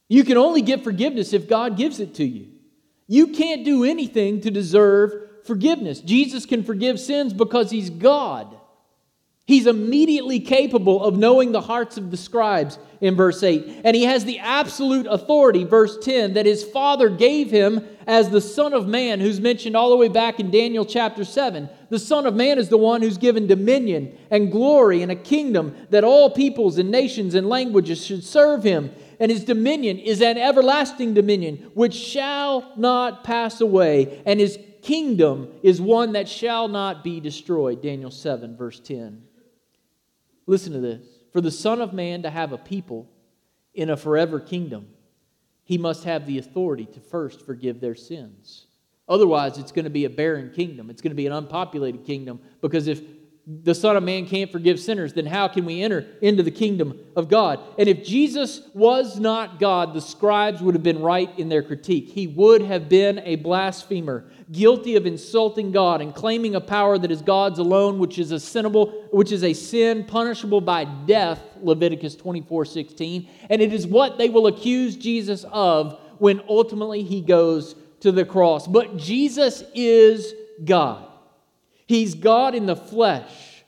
You 0.09 0.25
can 0.25 0.37
only 0.37 0.61
get 0.61 0.83
forgiveness 0.83 1.31
if 1.31 1.47
God 1.47 1.77
gives 1.77 1.99
it 1.99 2.15
to 2.15 2.25
you. 2.25 2.47
You 3.07 3.27
can't 3.27 3.63
do 3.63 3.85
anything 3.85 4.41
to 4.41 4.51
deserve 4.51 5.13
forgiveness. 5.45 6.01
Jesus 6.01 6.45
can 6.45 6.63
forgive 6.63 6.99
sins 6.99 7.31
because 7.31 7.71
he's 7.71 7.89
God. 7.89 8.55
He's 9.45 9.65
immediately 9.65 10.39
capable 10.39 11.03
of 11.03 11.17
knowing 11.17 11.51
the 11.51 11.61
hearts 11.61 11.97
of 11.97 12.11
the 12.11 12.17
scribes 12.17 12.77
in 13.01 13.15
verse 13.15 13.41
8. 13.41 13.81
And 13.83 13.95
he 13.95 14.03
has 14.03 14.23
the 14.23 14.37
absolute 14.37 15.07
authority, 15.07 15.63
verse 15.63 15.97
10, 15.97 16.35
that 16.35 16.45
his 16.45 16.63
Father 16.63 17.09
gave 17.09 17.49
him 17.49 17.83
as 18.05 18.29
the 18.29 18.41
Son 18.41 18.73
of 18.73 18.87
Man, 18.87 19.19
who's 19.19 19.41
mentioned 19.41 19.75
all 19.75 19.89
the 19.89 19.95
way 19.95 20.07
back 20.07 20.39
in 20.39 20.51
Daniel 20.51 20.85
chapter 20.85 21.23
7. 21.23 21.67
The 21.89 21.97
Son 21.97 22.27
of 22.27 22.35
Man 22.35 22.59
is 22.59 22.69
the 22.69 22.77
one 22.77 23.01
who's 23.01 23.17
given 23.17 23.47
dominion 23.47 24.15
and 24.29 24.51
glory 24.51 25.01
and 25.01 25.11
a 25.11 25.15
kingdom 25.15 25.75
that 25.89 26.03
all 26.03 26.29
peoples 26.29 26.77
and 26.77 26.91
nations 26.91 27.33
and 27.33 27.49
languages 27.49 28.05
should 28.05 28.23
serve 28.23 28.63
him. 28.63 28.91
And 29.19 29.29
his 29.29 29.43
dominion 29.43 29.99
is 29.99 30.21
an 30.21 30.37
everlasting 30.37 31.13
dominion 31.13 31.71
which 31.73 31.93
shall 31.93 32.73
not 32.77 33.23
pass 33.23 33.59
away, 33.59 34.21
and 34.25 34.39
his 34.39 34.57
kingdom 34.81 35.51
is 35.61 35.81
one 35.81 36.13
that 36.13 36.29
shall 36.29 36.67
not 36.67 37.03
be 37.03 37.19
destroyed. 37.19 37.81
Daniel 37.81 38.11
7, 38.11 38.55
verse 38.55 38.79
10. 38.79 39.23
Listen 40.45 40.73
to 40.73 40.79
this. 40.79 41.05
For 41.33 41.41
the 41.41 41.51
Son 41.51 41.81
of 41.81 41.93
Man 41.93 42.23
to 42.23 42.29
have 42.29 42.53
a 42.53 42.57
people 42.57 43.09
in 43.73 43.89
a 43.89 43.97
forever 43.97 44.39
kingdom, 44.39 44.87
he 45.63 45.77
must 45.77 46.05
have 46.05 46.25
the 46.25 46.39
authority 46.39 46.85
to 46.85 46.99
first 46.99 47.45
forgive 47.45 47.79
their 47.79 47.95
sins. 47.95 48.65
Otherwise, 49.07 49.57
it's 49.57 49.71
going 49.71 49.85
to 49.85 49.91
be 49.91 50.05
a 50.05 50.09
barren 50.09 50.51
kingdom. 50.51 50.89
It's 50.89 51.01
going 51.01 51.11
to 51.11 51.15
be 51.15 51.27
an 51.27 51.33
unpopulated 51.33 52.05
kingdom 52.05 52.39
because 52.61 52.87
if 52.87 53.01
the 53.47 53.73
Son 53.73 53.97
of 53.97 54.03
Man 54.03 54.27
can't 54.27 54.51
forgive 54.51 54.79
sinners, 54.79 55.13
then 55.13 55.25
how 55.25 55.47
can 55.47 55.65
we 55.65 55.81
enter 55.81 56.05
into 56.21 56.43
the 56.43 56.51
kingdom 56.51 56.99
of 57.15 57.29
God? 57.29 57.59
And 57.79 57.89
if 57.89 58.03
Jesus 58.05 58.61
was 58.75 59.19
not 59.19 59.59
God, 59.59 59.95
the 59.95 60.01
scribes 60.01 60.61
would 60.61 60.75
have 60.75 60.83
been 60.83 61.01
right 61.01 61.29
in 61.39 61.49
their 61.49 61.63
critique. 61.63 62.09
He 62.09 62.27
would 62.27 62.61
have 62.61 62.87
been 62.89 63.19
a 63.19 63.37
blasphemer, 63.37 64.29
guilty 64.51 64.95
of 64.95 65.07
insulting 65.07 65.71
God 65.71 65.99
and 66.01 66.13
claiming 66.13 66.53
a 66.53 66.61
power 66.61 66.99
that 66.99 67.11
is 67.11 67.23
God's 67.23 67.57
alone, 67.57 67.97
which 67.97 68.19
is 68.19 68.31
a 68.31 68.35
sinnable, 68.35 69.11
which 69.11 69.31
is 69.31 69.43
a 69.43 69.53
sin 69.53 70.03
punishable 70.03 70.61
by 70.61 70.85
death, 70.85 71.41
Leviticus 71.61 72.15
24, 72.15 72.65
16. 72.65 73.27
And 73.49 73.61
it 73.61 73.73
is 73.73 73.87
what 73.87 74.19
they 74.19 74.29
will 74.29 74.45
accuse 74.45 74.95
Jesus 74.95 75.43
of 75.51 75.99
when 76.19 76.41
ultimately 76.47 77.01
he 77.01 77.21
goes 77.21 77.75
to 78.01 78.11
the 78.11 78.25
cross. 78.25 78.67
But 78.67 78.97
Jesus 78.97 79.63
is 79.73 80.35
God. 80.63 81.08
He's 81.89 82.13
God 82.13 82.53
in 82.53 82.67
the 82.67 82.75
flesh, 82.75 83.63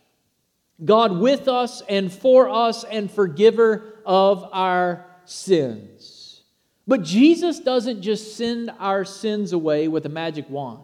God 0.85 1.17
with 1.17 1.47
us 1.47 1.81
and 1.89 2.13
for 2.13 2.47
us, 2.51 2.83
and 2.83 3.09
forgiver 3.09 3.95
of 4.05 4.47
our 4.53 5.07
sins. 5.25 6.43
But 6.87 7.01
Jesus 7.01 7.59
doesn't 7.59 8.03
just 8.03 8.37
send 8.37 8.71
our 8.77 9.05
sins 9.05 9.53
away 9.53 9.87
with 9.87 10.05
a 10.05 10.09
magic 10.09 10.47
wand, 10.51 10.83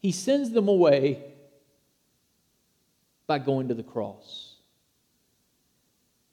He 0.00 0.10
sends 0.10 0.50
them 0.50 0.66
away 0.66 1.22
by 3.28 3.38
going 3.38 3.68
to 3.68 3.74
the 3.74 3.84
cross. 3.84 4.56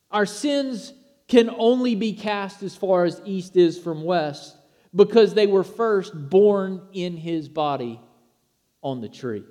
Our 0.09 0.25
sins 0.25 0.93
can 1.27 1.51
only 1.55 1.93
be 1.93 2.13
cast 2.13 2.63
as 2.63 2.75
far 2.75 3.05
as 3.05 3.21
east 3.23 3.55
is 3.55 3.77
from 3.77 4.03
west 4.03 4.57
because 4.95 5.35
they 5.35 5.45
were 5.45 5.63
first 5.63 6.11
born 6.31 6.81
in 6.91 7.17
his 7.17 7.47
body 7.47 8.01
on 8.81 9.01
the 9.01 9.09
tree. 9.09 9.43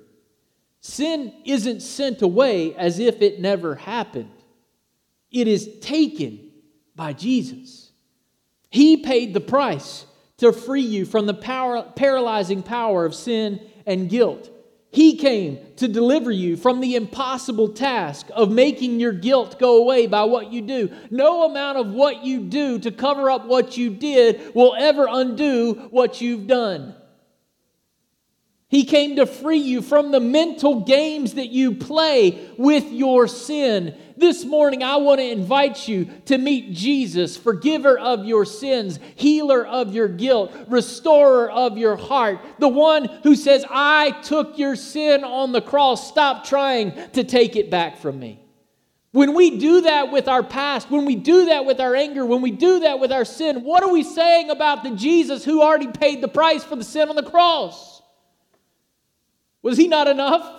Sin 0.81 1.33
isn't 1.45 1.81
sent 1.81 2.21
away 2.21 2.73
as 2.75 2.99
if 2.99 3.21
it 3.21 3.39
never 3.39 3.75
happened, 3.75 4.31
it 5.31 5.47
is 5.47 5.79
taken 5.81 6.49
by 6.95 7.13
Jesus. 7.13 7.91
He 8.69 8.97
paid 8.97 9.33
the 9.33 9.41
price 9.41 10.05
to 10.37 10.51
free 10.51 10.81
you 10.81 11.05
from 11.05 11.25
the 11.25 11.33
power, 11.33 11.83
paralyzing 11.95 12.63
power 12.63 13.05
of 13.05 13.15
sin 13.15 13.59
and 13.85 14.09
guilt. 14.09 14.51
He 14.91 15.17
came 15.17 15.59
to 15.77 15.87
deliver 15.87 16.31
you 16.31 16.57
from 16.57 16.79
the 16.79 16.95
impossible 16.95 17.69
task 17.69 18.27
of 18.33 18.51
making 18.51 18.99
your 18.99 19.11
guilt 19.11 19.59
go 19.59 19.77
away 19.77 20.07
by 20.07 20.23
what 20.23 20.51
you 20.51 20.61
do. 20.61 20.89
No 21.11 21.43
amount 21.43 21.77
of 21.77 21.91
what 21.91 22.23
you 22.23 22.41
do 22.41 22.79
to 22.79 22.91
cover 22.91 23.29
up 23.29 23.45
what 23.45 23.77
you 23.77 23.89
did 23.89 24.55
will 24.55 24.75
ever 24.77 25.07
undo 25.09 25.73
what 25.91 26.21
you've 26.21 26.47
done. 26.47 26.95
He 28.69 28.83
came 28.83 29.15
to 29.15 29.25
free 29.25 29.59
you 29.59 29.81
from 29.81 30.11
the 30.11 30.19
mental 30.19 30.81
games 30.81 31.35
that 31.35 31.47
you 31.47 31.75
play 31.75 32.49
with 32.57 32.91
your 32.91 33.29
sin. 33.29 33.95
This 34.17 34.43
morning, 34.43 34.83
I 34.83 34.97
want 34.97 35.21
to 35.21 35.25
invite 35.25 35.87
you 35.87 36.09
to 36.25 36.37
meet 36.37 36.73
Jesus, 36.73 37.37
forgiver 37.37 37.97
of 37.97 38.25
your 38.25 38.43
sins, 38.43 38.99
healer 39.15 39.65
of 39.65 39.93
your 39.95 40.09
guilt, 40.09 40.51
restorer 40.67 41.49
of 41.49 41.77
your 41.77 41.95
heart, 41.95 42.39
the 42.59 42.67
one 42.67 43.05
who 43.23 43.37
says, 43.37 43.63
I 43.69 44.11
took 44.23 44.57
your 44.57 44.75
sin 44.75 45.23
on 45.23 45.53
the 45.53 45.61
cross. 45.61 46.09
Stop 46.09 46.43
trying 46.43 46.91
to 47.11 47.23
take 47.23 47.55
it 47.55 47.71
back 47.71 47.99
from 47.99 48.19
me. 48.19 48.41
When 49.11 49.33
we 49.33 49.59
do 49.59 49.81
that 49.81 50.11
with 50.11 50.27
our 50.27 50.43
past, 50.43 50.91
when 50.91 51.05
we 51.05 51.15
do 51.15 51.45
that 51.45 51.63
with 51.63 51.79
our 51.79 51.95
anger, 51.95 52.25
when 52.25 52.41
we 52.41 52.51
do 52.51 52.81
that 52.81 52.99
with 52.99 53.13
our 53.13 53.23
sin, 53.23 53.63
what 53.63 53.81
are 53.81 53.91
we 53.91 54.03
saying 54.03 54.49
about 54.49 54.83
the 54.83 54.91
Jesus 54.91 55.45
who 55.45 55.61
already 55.61 55.87
paid 55.87 56.21
the 56.21 56.27
price 56.27 56.65
for 56.65 56.75
the 56.75 56.83
sin 56.83 57.07
on 57.07 57.15
the 57.15 57.23
cross? 57.23 57.96
Was 59.67 59.77
he 59.77 59.89
not 59.89 60.07
enough? 60.07 60.49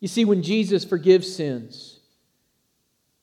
You 0.00 0.08
see, 0.08 0.26
when 0.26 0.42
Jesus 0.42 0.84
forgives 0.84 1.34
sins, 1.34 1.98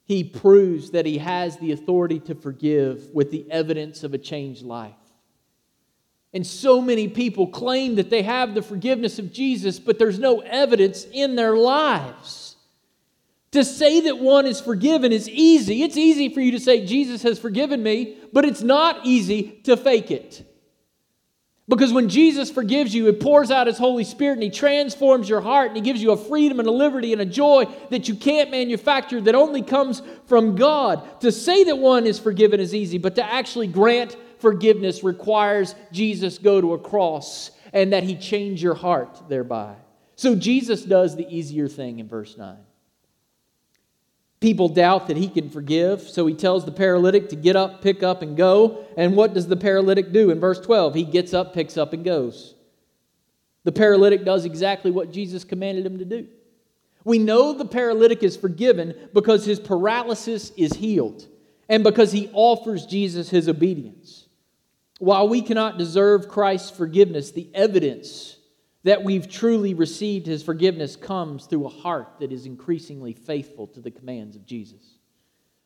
he 0.05 0.23
proves 0.23 0.89
that 0.91 1.05
he 1.05 1.19
has 1.19 1.57
the 1.57 1.73
authority 1.73 2.19
to 2.21 2.33
forgive 2.33 3.13
with 3.13 3.29
the 3.29 3.45
evidence 3.51 4.03
of 4.03 4.15
a 4.15 4.17
changed 4.17 4.63
life. 4.63 4.95
And 6.33 6.45
so 6.45 6.81
many 6.81 7.07
people 7.07 7.45
claim 7.45 7.95
that 7.95 8.09
they 8.09 8.23
have 8.23 8.55
the 8.55 8.63
forgiveness 8.63 9.19
of 9.19 9.31
Jesus, 9.31 9.77
but 9.77 9.99
there's 9.99 10.17
no 10.17 10.39
evidence 10.39 11.05
in 11.11 11.35
their 11.35 11.55
lives. 11.55 12.55
To 13.51 13.63
say 13.63 14.01
that 14.01 14.17
one 14.17 14.47
is 14.47 14.59
forgiven 14.59 15.11
is 15.11 15.29
easy. 15.29 15.83
It's 15.83 15.97
easy 15.97 16.33
for 16.33 16.41
you 16.41 16.53
to 16.53 16.59
say, 16.59 16.83
Jesus 16.83 17.21
has 17.21 17.37
forgiven 17.37 17.83
me, 17.83 18.17
but 18.33 18.43
it's 18.43 18.63
not 18.63 19.05
easy 19.05 19.59
to 19.65 19.77
fake 19.77 20.09
it. 20.09 20.48
Because 21.69 21.93
when 21.93 22.09
Jesus 22.09 22.49
forgives 22.49 22.95
you, 22.95 23.07
it 23.07 23.19
pours 23.19 23.51
out 23.51 23.67
His 23.67 23.77
Holy 23.77 24.03
Spirit 24.03 24.33
and 24.33 24.43
He 24.43 24.49
transforms 24.49 25.29
your 25.29 25.39
heart 25.39 25.67
and 25.67 25.75
He 25.77 25.83
gives 25.83 26.01
you 26.01 26.11
a 26.11 26.17
freedom 26.17 26.59
and 26.59 26.67
a 26.67 26.71
liberty 26.71 27.13
and 27.13 27.21
a 27.21 27.25
joy 27.25 27.65
that 27.91 28.09
you 28.09 28.15
can't 28.15 28.49
manufacture, 28.49 29.21
that 29.21 29.35
only 29.35 29.61
comes 29.61 30.01
from 30.25 30.55
God. 30.55 31.21
To 31.21 31.31
say 31.31 31.63
that 31.65 31.77
one 31.77 32.07
is 32.07 32.17
forgiven 32.17 32.59
is 32.59 32.73
easy, 32.73 32.97
but 32.97 33.15
to 33.15 33.23
actually 33.23 33.67
grant 33.67 34.17
forgiveness 34.39 35.03
requires 35.03 35.75
Jesus 35.91 36.39
go 36.39 36.59
to 36.59 36.73
a 36.73 36.79
cross 36.79 37.51
and 37.71 37.93
that 37.93 38.03
He 38.03 38.15
change 38.15 38.63
your 38.63 38.73
heart 38.73 39.29
thereby. 39.29 39.75
So 40.15 40.35
Jesus 40.35 40.83
does 40.83 41.15
the 41.15 41.29
easier 41.29 41.67
thing 41.67 41.99
in 41.99 42.07
verse 42.07 42.35
9. 42.35 42.57
People 44.39 44.69
doubt 44.69 45.07
that 45.07 45.17
he 45.17 45.27
can 45.27 45.49
forgive, 45.49 46.01
so 46.01 46.25
he 46.25 46.33
tells 46.33 46.63
the 46.63 46.71
paralytic 46.71 47.29
to 47.29 47.35
get 47.35 47.57
up, 47.57 47.81
pick 47.81 48.03
up, 48.03 48.21
and 48.21 48.37
go. 48.37 48.85
And 48.95 49.15
what 49.15 49.33
does 49.33 49.47
the 49.47 49.57
paralytic 49.57 50.13
do? 50.13 50.31
In 50.31 50.39
verse 50.39 50.59
12, 50.61 50.95
he 50.95 51.03
gets 51.03 51.33
up, 51.33 51.53
picks 51.53 51.77
up, 51.77 51.91
and 51.91 52.05
goes. 52.05 52.55
The 53.65 53.73
paralytic 53.73 54.23
does 54.23 54.45
exactly 54.45 54.91
what 54.91 55.11
Jesus 55.11 55.43
commanded 55.43 55.85
him 55.85 55.99
to 55.99 56.05
do. 56.05 56.27
We 57.03 57.19
know 57.19 57.53
the 57.53 57.65
paralytic 57.65 58.23
is 58.23 58.37
forgiven 58.37 58.93
because 59.13 59.45
his 59.45 59.59
paralysis 59.59 60.51
is 60.55 60.73
healed 60.73 61.27
and 61.67 61.83
because 61.83 62.11
he 62.11 62.29
offers 62.33 62.85
Jesus 62.85 63.29
his 63.29 63.49
obedience. 63.49 64.27
While 64.99 65.29
we 65.29 65.41
cannot 65.41 65.77
deserve 65.77 66.27
Christ's 66.27 66.71
forgiveness, 66.71 67.31
the 67.31 67.49
evidence 67.53 68.37
that 68.83 69.03
we've 69.03 69.29
truly 69.29 69.73
received 69.73 70.25
his 70.25 70.43
forgiveness 70.43 70.95
comes 70.95 71.45
through 71.45 71.65
a 71.65 71.69
heart 71.69 72.19
that 72.19 72.31
is 72.31 72.45
increasingly 72.45 73.13
faithful 73.13 73.67
to 73.67 73.81
the 73.81 73.91
commands 73.91 74.35
of 74.35 74.45
Jesus. 74.45 74.97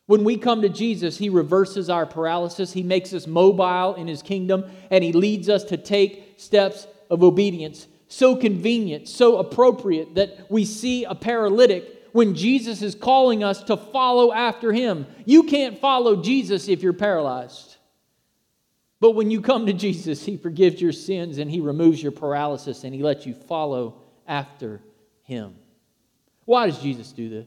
When 0.06 0.24
we 0.24 0.36
come 0.36 0.62
to 0.62 0.68
Jesus, 0.68 1.16
he 1.16 1.30
reverses 1.30 1.88
our 1.88 2.04
paralysis, 2.04 2.72
he 2.72 2.82
makes 2.82 3.14
us 3.14 3.26
mobile 3.26 3.94
in 3.94 4.06
his 4.06 4.20
kingdom, 4.20 4.64
and 4.90 5.02
he 5.02 5.12
leads 5.12 5.48
us 5.48 5.64
to 5.64 5.76
take 5.76 6.34
steps 6.36 6.86
of 7.08 7.22
obedience. 7.22 7.86
So 8.08 8.36
convenient, 8.36 9.08
so 9.08 9.38
appropriate 9.38 10.14
that 10.16 10.50
we 10.50 10.64
see 10.64 11.04
a 11.04 11.14
paralytic 11.14 12.02
when 12.12 12.34
Jesus 12.34 12.82
is 12.82 12.94
calling 12.94 13.42
us 13.42 13.62
to 13.64 13.76
follow 13.76 14.32
after 14.32 14.72
him. 14.72 15.06
You 15.24 15.44
can't 15.44 15.78
follow 15.78 16.22
Jesus 16.22 16.68
if 16.68 16.82
you're 16.82 16.92
paralyzed. 16.92 17.73
But 19.04 19.16
when 19.16 19.30
you 19.30 19.42
come 19.42 19.66
to 19.66 19.74
Jesus, 19.74 20.24
He 20.24 20.38
forgives 20.38 20.80
your 20.80 20.90
sins 20.90 21.36
and 21.36 21.50
He 21.50 21.60
removes 21.60 22.02
your 22.02 22.10
paralysis 22.10 22.84
and 22.84 22.94
He 22.94 23.02
lets 23.02 23.26
you 23.26 23.34
follow 23.34 24.00
after 24.26 24.80
Him. 25.24 25.56
Why 26.46 26.64
does 26.64 26.78
Jesus 26.78 27.12
do 27.12 27.28
this? 27.28 27.46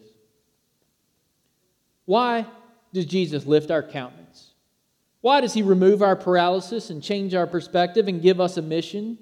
Why 2.05 2.45
does 2.93 3.07
Jesus 3.07 3.47
lift 3.47 3.71
our 3.71 3.81
countenance? 3.81 4.53
Why 5.21 5.41
does 5.41 5.55
He 5.55 5.63
remove 5.63 6.03
our 6.03 6.15
paralysis 6.15 6.91
and 6.91 7.01
change 7.01 7.33
our 7.33 7.47
perspective 7.47 8.07
and 8.07 8.21
give 8.21 8.39
us 8.39 8.57
a 8.57 8.61
mission? 8.61 9.17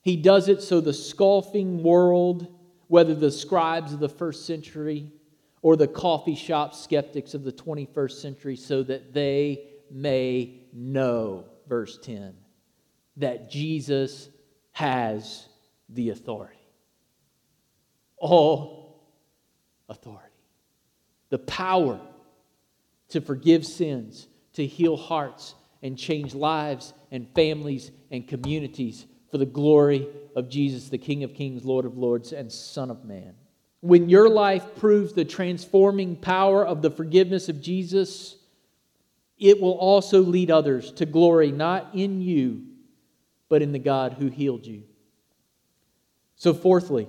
He 0.00 0.16
does 0.16 0.48
it 0.48 0.62
so 0.62 0.80
the 0.80 0.92
scoffing 0.92 1.84
world, 1.84 2.52
whether 2.88 3.14
the 3.14 3.30
scribes 3.30 3.92
of 3.92 4.00
the 4.00 4.08
first 4.08 4.46
century 4.46 5.12
or 5.62 5.76
the 5.76 5.86
coffee 5.86 6.34
shop 6.34 6.74
skeptics 6.74 7.34
of 7.34 7.44
the 7.44 7.52
21st 7.52 8.20
century, 8.20 8.56
so 8.56 8.82
that 8.82 9.14
they 9.14 9.68
may 9.92 10.63
know, 10.74 11.44
verse 11.68 11.98
10, 12.02 12.34
that 13.16 13.50
Jesus 13.50 14.28
has 14.72 15.48
the 15.88 16.10
authority. 16.10 16.58
All 18.18 19.02
authority. 19.88 20.28
The 21.30 21.38
power 21.38 22.00
to 23.10 23.20
forgive 23.20 23.64
sins, 23.64 24.26
to 24.54 24.66
heal 24.66 24.96
hearts, 24.96 25.54
and 25.82 25.98
change 25.98 26.34
lives 26.34 26.94
and 27.10 27.28
families 27.34 27.90
and 28.10 28.26
communities 28.26 29.06
for 29.30 29.38
the 29.38 29.46
glory 29.46 30.08
of 30.34 30.48
Jesus, 30.48 30.88
the 30.88 30.98
King 30.98 31.22
of 31.22 31.34
Kings, 31.34 31.64
Lord 31.64 31.84
of 31.84 31.96
Lords, 31.96 32.32
and 32.32 32.50
Son 32.50 32.90
of 32.90 33.04
Man. 33.04 33.34
When 33.80 34.08
your 34.08 34.30
life 34.30 34.64
proves 34.76 35.12
the 35.12 35.26
transforming 35.26 36.16
power 36.16 36.66
of 36.66 36.80
the 36.80 36.90
forgiveness 36.90 37.50
of 37.50 37.60
Jesus, 37.60 38.36
it 39.38 39.60
will 39.60 39.72
also 39.72 40.20
lead 40.20 40.50
others 40.50 40.92
to 40.92 41.06
glory 41.06 41.50
not 41.50 41.90
in 41.94 42.20
you, 42.20 42.62
but 43.48 43.62
in 43.62 43.72
the 43.72 43.78
God 43.78 44.14
who 44.14 44.28
healed 44.28 44.66
you. 44.66 44.84
So, 46.36 46.52
fourthly, 46.52 47.08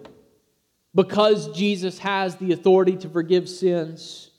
because 0.94 1.56
Jesus 1.56 2.00
has 2.00 2.36
the 2.38 2.54
authority 2.54 2.96
to 2.98 3.10
forgive 3.10 3.50
sins, 3.50 4.32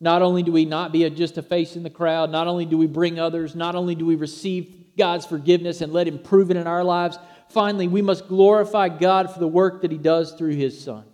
not 0.00 0.22
only 0.22 0.42
do 0.42 0.52
we 0.52 0.64
not 0.64 0.92
be 0.92 1.04
a, 1.04 1.10
just 1.10 1.38
a 1.38 1.42
face 1.42 1.76
in 1.76 1.82
the 1.82 1.90
crowd, 1.90 2.30
not 2.30 2.46
only 2.46 2.66
do 2.66 2.76
we 2.76 2.86
bring 2.86 3.18
others, 3.18 3.54
not 3.54 3.74
only 3.74 3.94
do 3.94 4.04
we 4.04 4.16
receive 4.16 4.74
God's 4.98 5.24
forgiveness 5.24 5.80
and 5.80 5.92
let 5.92 6.08
Him 6.08 6.18
prove 6.18 6.50
it 6.50 6.56
in 6.56 6.66
our 6.66 6.84
lives, 6.84 7.18
finally, 7.48 7.88
we 7.88 8.02
must 8.02 8.28
glorify 8.28 8.88
God 8.88 9.30
for 9.30 9.38
the 9.38 9.48
work 9.48 9.82
that 9.82 9.92
He 9.92 9.98
does 9.98 10.32
through 10.32 10.54
His 10.54 10.82
Son. 10.82 11.04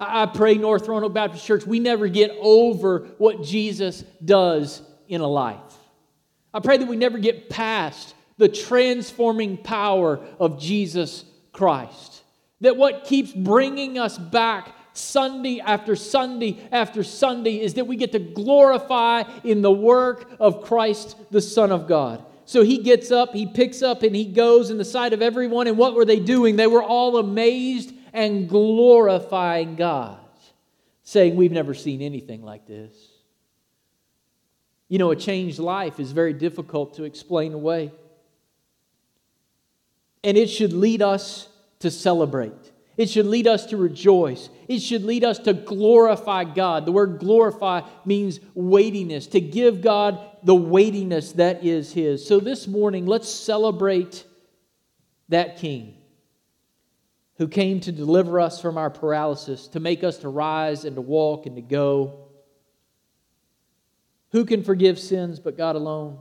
I 0.00 0.24
pray, 0.26 0.54
North 0.54 0.88
Roanoke 0.88 1.12
Baptist 1.12 1.44
Church, 1.44 1.66
we 1.66 1.78
never 1.78 2.08
get 2.08 2.34
over 2.40 3.00
what 3.18 3.42
Jesus 3.42 4.02
does 4.24 4.80
in 5.08 5.20
a 5.20 5.26
life. 5.26 5.58
I 6.54 6.60
pray 6.60 6.78
that 6.78 6.88
we 6.88 6.96
never 6.96 7.18
get 7.18 7.50
past 7.50 8.14
the 8.38 8.48
transforming 8.48 9.58
power 9.58 10.18
of 10.38 10.58
Jesus 10.58 11.24
Christ. 11.52 12.22
That 12.62 12.78
what 12.78 13.04
keeps 13.04 13.32
bringing 13.32 13.98
us 13.98 14.16
back 14.16 14.74
Sunday 14.94 15.60
after 15.60 15.94
Sunday 15.94 16.58
after 16.72 17.04
Sunday 17.04 17.60
is 17.60 17.74
that 17.74 17.86
we 17.86 17.96
get 17.96 18.12
to 18.12 18.18
glorify 18.18 19.24
in 19.44 19.60
the 19.60 19.70
work 19.70 20.30
of 20.40 20.62
Christ, 20.62 21.16
the 21.30 21.42
Son 21.42 21.70
of 21.70 21.86
God. 21.86 22.24
So 22.46 22.64
he 22.64 22.78
gets 22.78 23.12
up, 23.12 23.32
he 23.32 23.46
picks 23.46 23.82
up, 23.82 24.02
and 24.02 24.16
he 24.16 24.24
goes 24.24 24.70
in 24.70 24.78
the 24.78 24.84
sight 24.84 25.12
of 25.12 25.22
everyone. 25.22 25.68
And 25.68 25.78
what 25.78 25.94
were 25.94 26.04
they 26.04 26.18
doing? 26.18 26.56
They 26.56 26.66
were 26.66 26.82
all 26.82 27.18
amazed 27.18 27.92
and 28.12 28.48
glorifying 28.48 29.76
God, 29.76 30.18
saying, 31.02 31.36
We've 31.36 31.52
never 31.52 31.74
seen 31.74 32.02
anything 32.02 32.42
like 32.42 32.66
this. 32.66 32.94
You 34.88 34.98
know, 34.98 35.10
a 35.12 35.16
changed 35.16 35.58
life 35.58 36.00
is 36.00 36.12
very 36.12 36.32
difficult 36.32 36.94
to 36.94 37.04
explain 37.04 37.52
away. 37.52 37.92
And 40.24 40.36
it 40.36 40.48
should 40.48 40.72
lead 40.72 41.00
us 41.00 41.48
to 41.78 41.90
celebrate. 41.90 42.72
It 42.96 43.08
should 43.08 43.26
lead 43.26 43.46
us 43.46 43.66
to 43.66 43.76
rejoice. 43.76 44.50
It 44.68 44.80
should 44.80 45.04
lead 45.04 45.24
us 45.24 45.38
to 45.40 45.54
glorify 45.54 46.44
God. 46.44 46.84
The 46.84 46.92
word 46.92 47.18
glorify 47.18 47.82
means 48.04 48.40
weightiness, 48.54 49.28
to 49.28 49.40
give 49.40 49.80
God 49.80 50.18
the 50.42 50.54
weightiness 50.54 51.32
that 51.32 51.64
is 51.64 51.92
His. 51.92 52.26
So 52.26 52.40
this 52.40 52.66
morning, 52.66 53.06
let's 53.06 53.28
celebrate 53.30 54.24
that 55.28 55.58
King 55.58 55.94
who 57.40 57.48
came 57.48 57.80
to 57.80 57.90
deliver 57.90 58.38
us 58.38 58.60
from 58.60 58.76
our 58.76 58.90
paralysis, 58.90 59.66
to 59.66 59.80
make 59.80 60.04
us 60.04 60.18
to 60.18 60.28
rise 60.28 60.84
and 60.84 60.94
to 60.94 61.00
walk 61.00 61.46
and 61.46 61.56
to 61.56 61.62
go. 61.62 62.28
Who 64.32 64.44
can 64.44 64.62
forgive 64.62 64.98
sins 64.98 65.40
but 65.40 65.56
God 65.56 65.74
alone? 65.74 66.18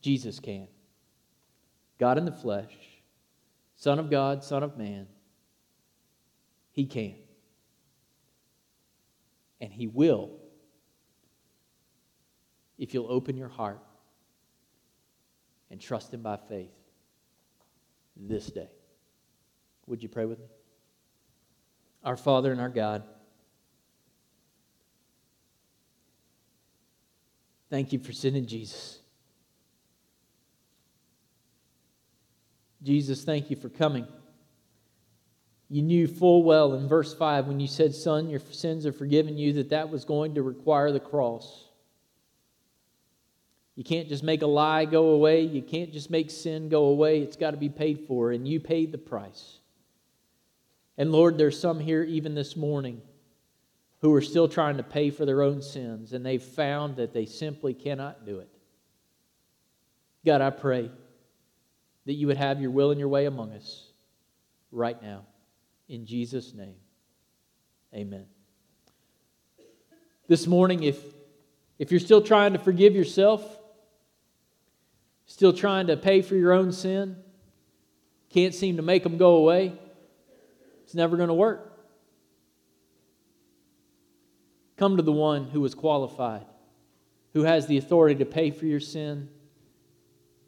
Jesus 0.00 0.38
can. 0.38 0.68
God 1.98 2.18
in 2.18 2.24
the 2.24 2.30
flesh, 2.30 2.72
Son 3.74 3.98
of 3.98 4.12
God, 4.12 4.44
Son 4.44 4.62
of 4.62 4.78
man. 4.78 5.08
He 6.70 6.86
can. 6.86 7.16
And 9.60 9.72
He 9.72 9.88
will 9.88 10.38
if 12.78 12.94
you'll 12.94 13.10
open 13.10 13.36
your 13.36 13.48
heart 13.48 13.82
and 15.68 15.80
trust 15.80 16.14
Him 16.14 16.22
by 16.22 16.38
faith 16.48 16.70
this 18.16 18.46
day. 18.46 18.70
Would 19.90 20.04
you 20.04 20.08
pray 20.08 20.24
with 20.24 20.38
me? 20.38 20.46
Our 22.04 22.16
Father 22.16 22.52
and 22.52 22.60
our 22.60 22.68
God, 22.68 23.02
thank 27.70 27.92
you 27.92 27.98
for 27.98 28.12
sending 28.12 28.46
Jesus. 28.46 29.00
Jesus, 32.84 33.24
thank 33.24 33.50
you 33.50 33.56
for 33.56 33.68
coming. 33.68 34.06
You 35.68 35.82
knew 35.82 36.06
full 36.06 36.44
well 36.44 36.74
in 36.74 36.86
verse 36.86 37.12
5 37.12 37.48
when 37.48 37.58
you 37.58 37.66
said, 37.66 37.92
Son, 37.92 38.30
your 38.30 38.40
sins 38.52 38.86
are 38.86 38.92
forgiven 38.92 39.36
you, 39.36 39.54
that 39.54 39.70
that 39.70 39.90
was 39.90 40.04
going 40.04 40.36
to 40.36 40.42
require 40.42 40.92
the 40.92 41.00
cross. 41.00 41.64
You 43.74 43.82
can't 43.82 44.08
just 44.08 44.22
make 44.22 44.42
a 44.42 44.46
lie 44.46 44.84
go 44.84 45.10
away. 45.10 45.42
You 45.42 45.62
can't 45.62 45.92
just 45.92 46.10
make 46.10 46.30
sin 46.30 46.68
go 46.68 46.84
away. 46.84 47.22
It's 47.22 47.36
got 47.36 47.50
to 47.50 47.56
be 47.56 47.68
paid 47.68 48.04
for, 48.06 48.30
and 48.30 48.46
you 48.46 48.60
paid 48.60 48.92
the 48.92 48.98
price. 48.98 49.59
And 50.98 51.12
Lord, 51.12 51.38
there's 51.38 51.58
some 51.58 51.80
here 51.80 52.02
even 52.02 52.34
this 52.34 52.56
morning 52.56 53.00
who 54.00 54.14
are 54.14 54.22
still 54.22 54.48
trying 54.48 54.78
to 54.78 54.82
pay 54.82 55.10
for 55.10 55.24
their 55.24 55.42
own 55.42 55.62
sins, 55.62 56.12
and 56.12 56.24
they've 56.24 56.42
found 56.42 56.96
that 56.96 57.12
they 57.12 57.26
simply 57.26 57.74
cannot 57.74 58.24
do 58.24 58.38
it. 58.38 58.48
God, 60.24 60.40
I 60.40 60.50
pray 60.50 60.90
that 62.06 62.12
you 62.14 62.26
would 62.26 62.36
have 62.36 62.60
your 62.60 62.70
will 62.70 62.90
and 62.90 62.98
your 62.98 63.08
way 63.08 63.26
among 63.26 63.52
us 63.52 63.86
right 64.72 65.00
now. 65.02 65.24
In 65.88 66.06
Jesus' 66.06 66.54
name, 66.54 66.76
amen. 67.94 68.26
This 70.28 70.46
morning, 70.46 70.82
if, 70.82 70.98
if 71.78 71.90
you're 71.90 72.00
still 72.00 72.22
trying 72.22 72.52
to 72.52 72.58
forgive 72.58 72.94
yourself, 72.94 73.44
still 75.26 75.52
trying 75.52 75.88
to 75.88 75.96
pay 75.96 76.22
for 76.22 76.36
your 76.36 76.52
own 76.52 76.72
sin, 76.72 77.16
can't 78.30 78.54
seem 78.54 78.76
to 78.76 78.82
make 78.82 79.02
them 79.02 79.18
go 79.18 79.36
away, 79.36 79.72
it's 80.90 80.94
never 80.96 81.16
going 81.16 81.28
to 81.28 81.34
work. 81.34 81.78
Come 84.76 84.96
to 84.96 85.04
the 85.04 85.12
one 85.12 85.44
who 85.44 85.64
is 85.64 85.72
qualified, 85.72 86.46
who 87.32 87.44
has 87.44 87.68
the 87.68 87.78
authority 87.78 88.16
to 88.16 88.24
pay 88.24 88.50
for 88.50 88.66
your 88.66 88.80
sin 88.80 89.28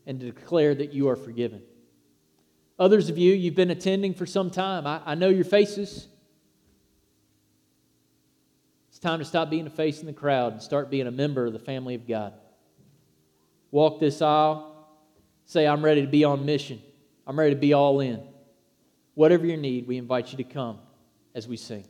and 0.04 0.18
to 0.18 0.26
declare 0.26 0.74
that 0.74 0.92
you 0.92 1.08
are 1.08 1.14
forgiven. 1.14 1.62
Others 2.76 3.08
of 3.08 3.18
you, 3.18 3.32
you've 3.32 3.54
been 3.54 3.70
attending 3.70 4.14
for 4.14 4.26
some 4.26 4.50
time. 4.50 4.84
I, 4.84 5.00
I 5.06 5.14
know 5.14 5.28
your 5.28 5.44
faces. 5.44 6.08
It's 8.88 8.98
time 8.98 9.20
to 9.20 9.24
stop 9.24 9.48
being 9.48 9.68
a 9.68 9.70
face 9.70 10.00
in 10.00 10.06
the 10.06 10.12
crowd 10.12 10.54
and 10.54 10.60
start 10.60 10.90
being 10.90 11.06
a 11.06 11.12
member 11.12 11.46
of 11.46 11.52
the 11.52 11.60
family 11.60 11.94
of 11.94 12.08
God. 12.08 12.34
Walk 13.70 14.00
this 14.00 14.20
aisle, 14.20 14.88
say, 15.44 15.68
I'm 15.68 15.84
ready 15.84 16.00
to 16.00 16.08
be 16.08 16.24
on 16.24 16.44
mission. 16.44 16.82
I'm 17.28 17.38
ready 17.38 17.54
to 17.54 17.60
be 17.60 17.74
all 17.74 18.00
in. 18.00 18.31
Whatever 19.14 19.46
your 19.46 19.56
need, 19.56 19.86
we 19.86 19.98
invite 19.98 20.32
you 20.32 20.38
to 20.38 20.44
come 20.44 20.78
as 21.34 21.46
we 21.46 21.56
sing. 21.56 21.86